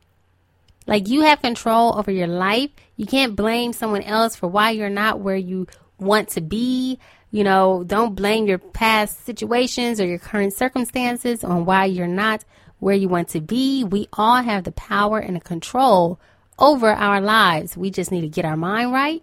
Like 0.86 1.08
you 1.08 1.20
have 1.20 1.42
control 1.42 1.98
over 1.98 2.10
your 2.10 2.26
life. 2.26 2.70
You 2.96 3.06
can't 3.06 3.36
blame 3.36 3.72
someone 3.72 4.02
else 4.02 4.34
for 4.34 4.46
why 4.46 4.70
you're 4.70 4.88
not 4.88 5.20
where 5.20 5.36
you 5.36 5.66
want 5.98 6.30
to 6.30 6.40
be. 6.40 6.98
You 7.30 7.44
know, 7.44 7.84
don't 7.84 8.14
blame 8.14 8.46
your 8.46 8.58
past 8.58 9.24
situations 9.24 10.00
or 10.00 10.06
your 10.06 10.18
current 10.18 10.54
circumstances 10.54 11.44
on 11.44 11.66
why 11.66 11.84
you're 11.84 12.06
not 12.06 12.44
where 12.78 12.94
you 12.94 13.08
want 13.08 13.28
to 13.28 13.40
be. 13.40 13.84
We 13.84 14.08
all 14.14 14.42
have 14.42 14.64
the 14.64 14.72
power 14.72 15.18
and 15.18 15.36
the 15.36 15.40
control 15.40 16.18
over 16.58 16.88
our 16.88 17.20
lives. 17.20 17.76
We 17.76 17.90
just 17.90 18.10
need 18.10 18.22
to 18.22 18.28
get 18.28 18.44
our 18.44 18.56
mind 18.56 18.92
right, 18.92 19.22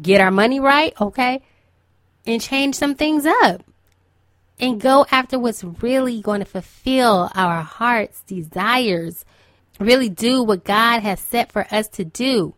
get 0.00 0.20
our 0.20 0.30
money 0.30 0.60
right, 0.60 0.92
okay, 1.00 1.42
and 2.26 2.40
change 2.40 2.74
some 2.74 2.94
things 2.94 3.26
up 3.26 3.62
and 4.58 4.80
go 4.80 5.06
after 5.10 5.38
what's 5.38 5.62
really 5.64 6.20
going 6.20 6.40
to 6.40 6.44
fulfill 6.44 7.30
our 7.34 7.62
heart's 7.62 8.22
desires. 8.22 9.24
Really 9.78 10.08
do 10.08 10.42
what 10.42 10.64
God 10.64 11.02
has 11.02 11.20
set 11.20 11.52
for 11.52 11.66
us 11.70 11.88
to 11.90 12.04
do. 12.04 12.54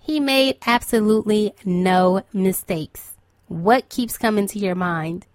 He 0.00 0.18
made 0.18 0.58
absolutely 0.66 1.54
no 1.64 2.22
mistakes. 2.32 3.12
What 3.46 3.88
keeps 3.88 4.18
coming 4.18 4.48
to 4.48 4.58
your 4.58 4.74
mind? 4.74 5.26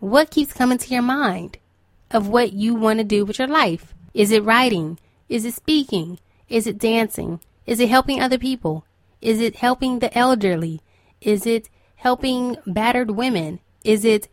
What 0.00 0.30
keeps 0.30 0.52
coming 0.52 0.78
to 0.78 0.92
your 0.92 1.02
mind? 1.02 1.58
of 2.12 2.28
what 2.28 2.52
you 2.52 2.74
want 2.74 2.98
to 2.98 3.04
do 3.04 3.24
with 3.24 3.38
your 3.38 3.48
life. 3.48 3.94
Is 4.14 4.30
it 4.30 4.44
writing? 4.44 4.98
Is 5.28 5.44
it 5.44 5.54
speaking? 5.54 6.18
Is 6.48 6.66
it 6.66 6.78
dancing? 6.78 7.40
Is 7.66 7.80
it 7.80 7.88
helping 7.88 8.20
other 8.20 8.38
people? 8.38 8.84
Is 9.22 9.40
it 9.40 9.56
helping 9.56 10.00
the 10.00 10.16
elderly? 10.18 10.82
Is 11.20 11.46
it 11.46 11.70
helping 11.96 12.56
battered 12.66 13.12
women? 13.12 13.60
Is 13.84 14.04
it 14.04 14.28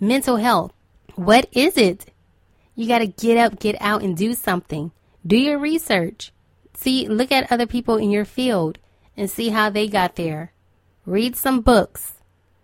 mental 0.00 0.36
health? 0.36 0.72
What 1.14 1.48
is 1.52 1.76
it? 1.76 2.06
You 2.74 2.88
got 2.88 3.00
to 3.00 3.06
get 3.06 3.36
up, 3.36 3.60
get 3.60 3.76
out, 3.80 4.02
and 4.02 4.16
do 4.16 4.32
something. 4.32 4.90
Do 5.26 5.36
your 5.36 5.58
research. 5.58 6.32
See, 6.74 7.06
look 7.06 7.30
at 7.30 7.52
other 7.52 7.66
people 7.66 7.98
in 7.98 8.10
your 8.10 8.24
field 8.24 8.78
and 9.16 9.30
see 9.30 9.50
how 9.50 9.68
they 9.68 9.86
got 9.86 10.16
there. 10.16 10.52
Read 11.04 11.36
some 11.36 11.60
books. 11.60 12.14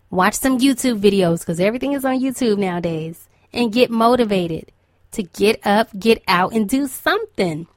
Watch 0.09 0.33
some 0.33 0.57
YouTube 0.57 0.99
videos 0.99 1.41
because 1.41 1.59
everything 1.59 1.93
is 1.93 2.03
on 2.03 2.19
YouTube 2.19 2.57
nowadays 2.57 3.29
and 3.53 3.71
get 3.71 3.91
motivated 3.91 4.71
to 5.11 5.21
get 5.21 5.59
up, 5.65 5.89
get 5.99 6.23
out, 6.27 6.53
and 6.53 6.67
do 6.67 6.87
something. 6.87 7.67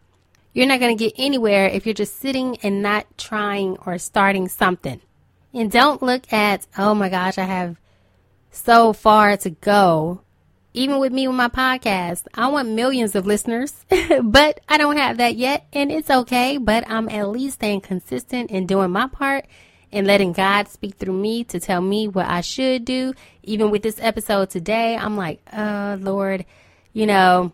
You're 0.52 0.66
not 0.66 0.80
going 0.80 0.96
to 0.96 1.04
get 1.04 1.14
anywhere 1.16 1.66
if 1.66 1.86
you're 1.86 1.94
just 1.94 2.18
sitting 2.18 2.56
and 2.62 2.82
not 2.82 3.06
trying 3.16 3.76
or 3.86 3.98
starting 3.98 4.48
something. 4.48 5.00
And 5.54 5.70
don't 5.70 6.02
look 6.02 6.32
at, 6.32 6.66
oh 6.76 6.94
my 6.94 7.08
gosh, 7.08 7.38
I 7.38 7.44
have 7.44 7.76
so 8.50 8.92
far 8.92 9.36
to 9.38 9.50
go. 9.50 10.22
Even 10.72 10.98
with 11.00 11.12
me 11.12 11.26
with 11.26 11.36
my 11.36 11.48
podcast, 11.48 12.26
I 12.34 12.48
want 12.48 12.68
millions 12.68 13.16
of 13.16 13.26
listeners, 13.26 13.84
but 14.22 14.60
I 14.68 14.78
don't 14.78 14.98
have 14.98 15.16
that 15.16 15.34
yet, 15.34 15.66
and 15.72 15.90
it's 15.90 16.10
okay. 16.10 16.58
But 16.58 16.88
I'm 16.88 17.08
at 17.08 17.28
least 17.28 17.54
staying 17.54 17.80
consistent 17.80 18.52
and 18.52 18.68
doing 18.68 18.90
my 18.90 19.08
part 19.08 19.46
and 19.92 20.06
letting 20.06 20.32
God 20.32 20.68
speak 20.68 20.94
through 20.94 21.14
me 21.14 21.42
to 21.44 21.58
tell 21.58 21.80
me 21.80 22.06
what 22.06 22.26
I 22.26 22.40
should 22.40 22.84
do. 22.84 23.14
Even 23.42 23.70
with 23.70 23.82
this 23.82 23.98
episode 24.00 24.50
today, 24.50 24.96
I'm 24.96 25.16
like, 25.16 25.40
oh, 25.52 25.98
Lord, 26.00 26.44
you 26.92 27.06
know, 27.06 27.50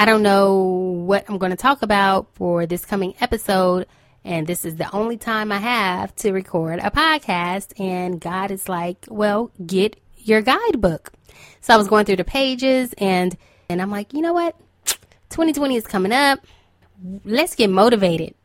I 0.00 0.04
don't 0.04 0.22
know 0.22 0.54
what 0.54 1.24
I'm 1.28 1.38
going 1.38 1.50
to 1.50 1.56
talk 1.56 1.82
about 1.82 2.28
for 2.34 2.66
this 2.66 2.84
coming 2.84 3.16
episode. 3.20 3.88
And 4.24 4.46
this 4.46 4.64
is 4.64 4.76
the 4.76 4.88
only 4.94 5.16
time 5.16 5.50
I 5.50 5.58
have 5.58 6.14
to 6.16 6.30
record 6.30 6.78
a 6.78 6.92
podcast. 6.92 7.78
And 7.80 8.20
God 8.20 8.52
is 8.52 8.68
like, 8.68 9.06
well, 9.08 9.50
get 9.66 10.00
your 10.18 10.40
guidebook. 10.40 11.12
So 11.60 11.74
I 11.74 11.76
was 11.76 11.88
going 11.88 12.04
through 12.04 12.14
the 12.14 12.24
pages 12.24 12.94
and, 12.98 13.36
and 13.68 13.82
I'm 13.82 13.90
like, 13.90 14.14
you 14.14 14.20
know 14.20 14.32
what? 14.32 14.54
2020 15.30 15.74
is 15.74 15.84
coming 15.84 16.12
up. 16.12 16.46
Let's 17.24 17.56
get 17.56 17.68
motivated 17.68 18.36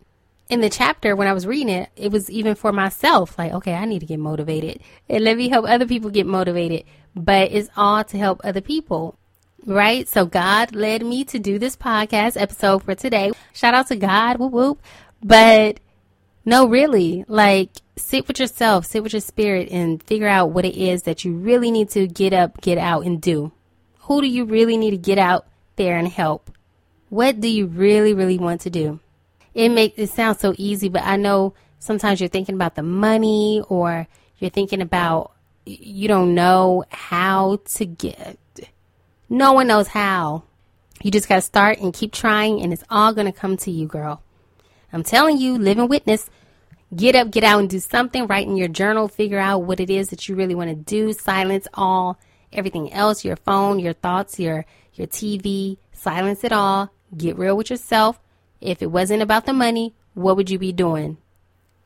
in 0.50 0.62
the 0.62 0.72
chapter 0.72 1.16
when 1.16 1.28
I 1.28 1.34
was 1.34 1.46
reading 1.46 1.70
it, 1.70 1.90
it 1.96 2.12
was 2.12 2.32
even 2.32 2.56
for 2.56 2.72
myself. 2.72 3.38
Like, 3.38 3.54
okay, 3.54 3.76
I 3.76 3.86
need 3.86 4.00
to 4.00 4.06
get 4.08 4.20
motivated. 4.20 4.82
And 5.08 5.24
let 5.24 5.38
me 5.38 5.50
help 5.50 5.68
other 5.68 5.86
people 5.86 6.10
get 6.10 6.26
motivated. 6.26 6.86
But 7.16 7.52
it's 7.52 7.70
all 7.78 8.04
to 8.06 8.18
help 8.18 8.42
other 8.44 8.62
people. 8.62 9.20
Right? 9.66 10.08
So 10.08 10.26
God 10.26 10.76
led 10.76 11.06
me 11.06 11.24
to 11.26 11.40
do 11.40 11.58
this 11.58 11.76
podcast 11.76 12.40
episode 12.40 12.84
for 12.84 12.96
today. 12.96 13.32
Shout 13.54 13.74
out 13.74 13.88
to 13.88 13.96
God. 13.96 14.38
Whoop 14.38 14.52
whoop. 14.52 14.82
But 15.24 15.80
no, 16.46 16.68
really, 16.68 17.24
like 17.28 17.70
sit 17.96 18.28
with 18.28 18.40
yourself, 18.40 18.86
sit 18.86 19.04
with 19.04 19.14
your 19.14 19.22
spirit 19.22 19.70
and 19.72 20.04
figure 20.04 20.28
out 20.28 20.52
what 20.52 20.66
it 20.66 20.76
is 20.76 21.04
that 21.04 21.24
you 21.24 21.34
really 21.34 21.72
need 21.72 21.90
to 21.92 22.08
get 22.08 22.34
up, 22.34 22.60
get 22.62 22.78
out 22.78 23.06
and 23.06 23.22
do. 23.22 23.52
Who 24.02 24.22
do 24.22 24.28
you 24.28 24.44
really 24.44 24.76
need 24.76 24.92
to 24.92 24.98
get 24.98 25.18
out 25.18 25.48
there 25.78 25.98
and 25.98 26.08
help? 26.08 26.52
What 27.10 27.40
do 27.40 27.48
you 27.48 27.68
really, 27.68 28.14
really 28.14 28.38
want 28.38 28.62
to 28.62 28.70
do? 28.70 29.00
It 29.54 29.70
makes 29.70 29.98
it 29.98 30.10
sound 30.10 30.40
so 30.40 30.54
easy, 30.58 30.90
but 30.90 31.04
I 31.04 31.16
know 31.16 31.54
sometimes 31.80 32.20
you're 32.20 32.28
thinking 32.28 32.56
about 32.56 32.76
the 32.76 32.84
money 32.84 33.64
or 33.70 34.08
you're 34.40 34.50
thinking 34.50 34.82
about 34.82 35.32
you 35.66 36.08
don't 36.08 36.36
know 36.36 36.84
how 36.90 37.60
to 37.76 37.86
get. 37.86 38.38
No 39.34 39.52
one 39.54 39.66
knows 39.66 39.88
how. 39.88 40.44
You 41.02 41.10
just 41.10 41.28
got 41.28 41.38
to 41.38 41.42
start 41.42 41.80
and 41.80 41.92
keep 41.92 42.12
trying, 42.14 42.62
and 42.62 42.72
it's 42.72 42.84
all 42.88 43.16
going 43.16 43.26
to 43.26 43.32
come 43.32 43.58
to 43.58 43.72
you, 43.72 43.88
girl. 43.88 44.22
I'm 44.94 45.02
telling 45.02 45.40
you, 45.40 45.58
living 45.58 45.88
witness. 45.88 46.30
Get 46.96 47.16
up, 47.16 47.32
get 47.32 47.44
out, 47.44 47.60
and 47.60 47.68
do 47.68 47.80
something. 47.80 48.28
Write 48.28 48.46
in 48.46 48.58
your 48.58 48.68
journal. 48.68 49.08
Figure 49.08 49.40
out 49.40 49.64
what 49.64 49.80
it 49.80 49.90
is 49.90 50.10
that 50.10 50.30
you 50.30 50.36
really 50.36 50.54
want 50.54 50.70
to 50.70 50.76
do. 50.76 51.14
Silence 51.14 51.68
all 51.74 52.20
everything 52.52 52.94
else, 52.94 53.26
your 53.26 53.38
phone, 53.38 53.80
your 53.80 53.94
thoughts, 53.94 54.40
your 54.40 54.68
your 54.94 55.08
TV. 55.08 55.80
Silence 55.92 56.44
it 56.44 56.52
all. 56.52 56.94
Get 57.18 57.36
real 57.36 57.58
with 57.58 57.72
yourself. 57.72 58.20
If 58.62 58.84
it 58.84 58.92
wasn't 58.92 59.24
about 59.24 59.48
the 59.48 59.54
money, 59.54 59.96
what 60.14 60.38
would 60.38 60.52
you 60.52 60.60
be 60.60 60.72
doing? 60.72 61.18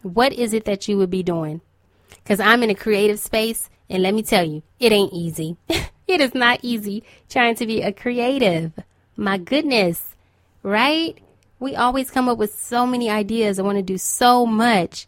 What 0.01 0.33
is 0.33 0.51
it 0.51 0.65
that 0.65 0.89
you 0.89 0.97
would 0.97 1.09
be 1.09 1.23
doing? 1.23 1.61
Because 2.09 2.41
I'm 2.41 2.61
in 2.61 2.69
a 2.69 2.75
creative 2.75 3.19
space, 3.19 3.69
and 3.89 4.03
let 4.03 4.13
me 4.13 4.21
tell 4.21 4.43
you, 4.43 4.63
it 4.81 4.91
ain't 4.91 5.13
easy. 5.13 5.55
it 6.07 6.21
is 6.21 6.33
not 6.33 6.59
easy 6.61 7.03
trying 7.29 7.55
to 7.55 7.65
be 7.65 7.81
a 7.81 7.91
creative. 7.91 8.71
My 9.15 9.37
goodness, 9.37 10.15
right? 10.63 11.17
We 11.59 11.75
always 11.75 12.11
come 12.11 12.29
up 12.29 12.37
with 12.37 12.53
so 12.53 12.85
many 12.85 13.09
ideas. 13.09 13.59
I 13.59 13.63
want 13.63 13.77
to 13.77 13.83
do 13.83 13.97
so 13.97 14.45
much. 14.45 15.07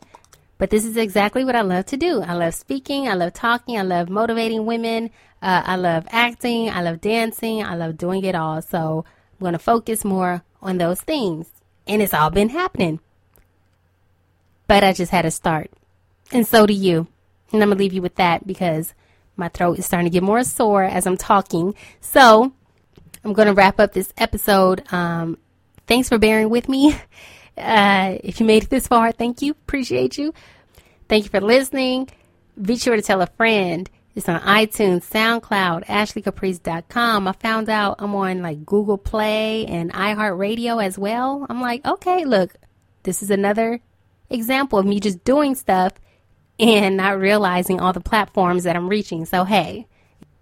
But 0.58 0.72
this 0.72 0.84
is 0.84 0.98
exactly 0.98 1.46
what 1.46 1.56
I 1.56 1.62
love 1.62 1.86
to 1.88 1.98
do. 1.98 2.22
I 2.22 2.34
love 2.34 2.54
speaking. 2.54 3.08
I 3.08 3.14
love 3.14 3.34
talking. 3.34 3.78
I 3.78 3.82
love 3.82 4.10
motivating 4.10 4.66
women. 4.66 5.10
Uh, 5.42 5.64
I 5.66 5.76
love 5.78 6.06
acting. 6.12 6.70
I 6.70 6.82
love 6.82 7.00
dancing. 7.00 7.64
I 7.64 7.76
love 7.76 7.98
doing 7.98 8.26
it 8.26 8.36
all. 8.36 8.62
So 8.62 9.06
I'm 9.08 9.44
going 9.44 9.54
to 9.54 9.60
focus 9.60 10.04
more 10.04 10.44
on 10.62 10.78
those 10.78 11.00
things. 11.00 11.50
And 11.88 12.02
it's 12.02 12.14
all 12.14 12.30
been 12.30 12.50
happening. 12.50 13.00
But 14.68 14.84
I 14.84 14.92
just 14.92 15.12
had 15.12 15.22
to 15.22 15.32
start. 15.32 15.72
And 16.32 16.46
so 16.46 16.66
do 16.66 16.74
you. 16.74 17.08
And 17.54 17.64
I'm 17.64 17.70
going 17.70 17.78
to 17.78 17.84
leave 17.84 17.94
you 17.94 18.02
with 18.02 18.16
that 18.16 18.46
because 18.46 18.94
my 19.39 19.49
throat 19.49 19.80
is 19.80 19.86
starting 19.86 20.06
to 20.06 20.13
get 20.13 20.23
more 20.23 20.43
sore 20.43 20.84
as 20.84 21.08
I'm 21.08 21.17
talking. 21.17 21.73
So 22.02 22.52
I'm 23.23 23.34
going 23.34 23.47
to 23.47 23.54
wrap 23.54 23.80
up 23.80 23.93
this 23.93 24.13
episode. 24.17 24.84
Um, 24.93 25.38
thanks 25.88 26.10
for 26.10 26.17
bearing 26.17 26.49
with 26.49 26.69
me. 26.69 26.95
Uh, 27.58 28.17
if 28.23 28.39
you 28.39 28.45
made 28.45 28.63
it 28.63 28.69
this 28.69 28.88
far, 28.88 29.12
thank 29.12 29.41
you. 29.41 29.52
Appreciate 29.52 30.17
you. 30.17 30.34
Thank 31.10 31.25
you 31.25 31.30
for 31.30 31.41
listening. 31.41 32.08
Be 32.62 32.78
sure 32.78 32.95
to 32.95 33.02
tell 33.02 33.21
a 33.21 33.28
friend. 33.28 33.89
It's 34.15 34.30
on 34.30 34.39
iTunes, 34.39 35.02
SoundCloud, 35.10 35.86
AshleyCaprice.com. 35.86 37.28
I 37.28 37.32
found 37.34 37.69
out 37.69 37.97
I'm 37.99 38.15
on 38.15 38.41
like 38.41 38.65
Google 38.65 38.97
Play 38.97 39.65
and 39.65 39.91
iHeartRadio 39.91 40.82
as 40.82 40.97
well. 40.97 41.45
I'm 41.49 41.60
like, 41.60 41.86
okay, 41.86 42.23
look, 42.23 42.56
this 43.04 43.21
is 43.21 43.30
another 43.30 43.82
example 44.30 44.80
of 44.80 44.86
me 44.86 45.02
just 45.02 45.23
doing 45.25 45.54
stuff 45.56 45.93
and 46.60 46.98
not 46.98 47.19
realizing 47.19 47.80
all 47.80 47.93
the 47.93 48.02
platforms 48.02 48.65
that 48.65 48.76
I'm 48.76 48.89
reaching. 48.89 49.26
So, 49.26 49.45
hey, 49.45 49.88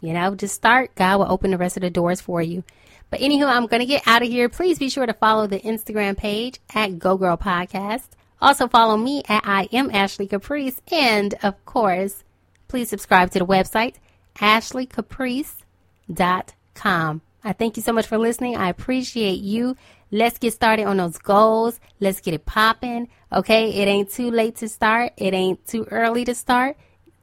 you 0.01 0.13
know, 0.13 0.36
just 0.36 0.56
start. 0.56 0.95
God 0.95 1.19
will 1.19 1.32
open 1.32 1.51
the 1.51 1.58
rest 1.58 1.77
of 1.77 1.82
the 1.82 1.89
doors 1.89 2.21
for 2.21 2.41
you. 2.41 2.63
But 3.10 3.21
anywho, 3.21 3.47
I'm 3.47 3.67
going 3.67 3.80
to 3.80 3.86
get 3.86 4.06
out 4.06 4.21
of 4.21 4.27
here. 4.27 4.49
Please 4.49 4.80
be 4.80 4.89
sure 4.89 5.06
to 5.06 5.13
follow 5.13 5.47
the 5.47 5.60
Instagram 5.60 6.17
page 6.17 6.60
at 6.73 6.99
Go 6.99 7.15
Girl 7.17 7.38
Podcast. 7.38 8.08
Also 8.41 8.67
follow 8.67 8.97
me 8.97 9.23
at 9.27 9.43
I 9.45 9.69
am 9.71 9.89
Ashley 9.91 10.27
Caprice. 10.27 10.82
And 10.91 11.36
of 11.41 11.63
course, 11.65 12.23
please 12.67 12.89
subscribe 12.89 13.32
to 13.32 13.39
the 13.39 13.45
website, 13.45 13.95
ashleycaprice.com. 14.36 17.21
I 17.43 17.53
thank 17.53 17.77
you 17.77 17.84
so 17.84 17.93
much 17.93 18.08
for 18.08 18.17
listening. 18.17 18.58
I 18.58 18.69
appreciate 18.69 19.39
you. 19.39 19.77
Let's 20.12 20.38
get 20.38 20.53
started 20.53 20.86
on 20.86 20.97
those 20.97 21.17
goals. 21.17 21.80
Let's 21.99 22.21
get 22.21 22.34
it 22.34 22.45
popping. 22.45 23.10
Okay. 23.31 23.71
It 23.71 23.87
ain't 23.87 24.11
too 24.11 24.31
late 24.31 24.55
to 24.57 24.69
start. 24.69 25.13
It 25.17 25.33
ain't 25.33 25.65
too 25.67 25.87
early 25.91 26.25
to 26.25 26.35
start. 26.35 26.77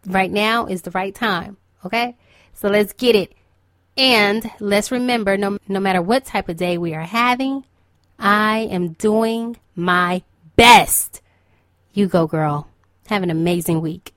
Right 0.06 0.30
now 0.30 0.66
is 0.66 0.82
the 0.82 0.90
right 0.90 1.14
time. 1.14 1.56
Okay. 1.84 2.16
So 2.52 2.68
let's 2.68 2.92
get 2.92 3.16
it. 3.16 3.32
And 3.96 4.50
let's 4.60 4.90
remember 4.90 5.36
no, 5.36 5.58
no 5.68 5.80
matter 5.80 6.02
what 6.02 6.24
type 6.24 6.48
of 6.48 6.56
day 6.56 6.78
we 6.78 6.94
are 6.94 7.02
having, 7.02 7.64
I 8.18 8.68
am 8.70 8.94
doing 8.94 9.56
my 9.76 10.22
best. 10.56 11.20
You 11.92 12.06
go, 12.06 12.26
girl. 12.26 12.68
Have 13.06 13.22
an 13.22 13.30
amazing 13.30 13.80
week. 13.80 14.13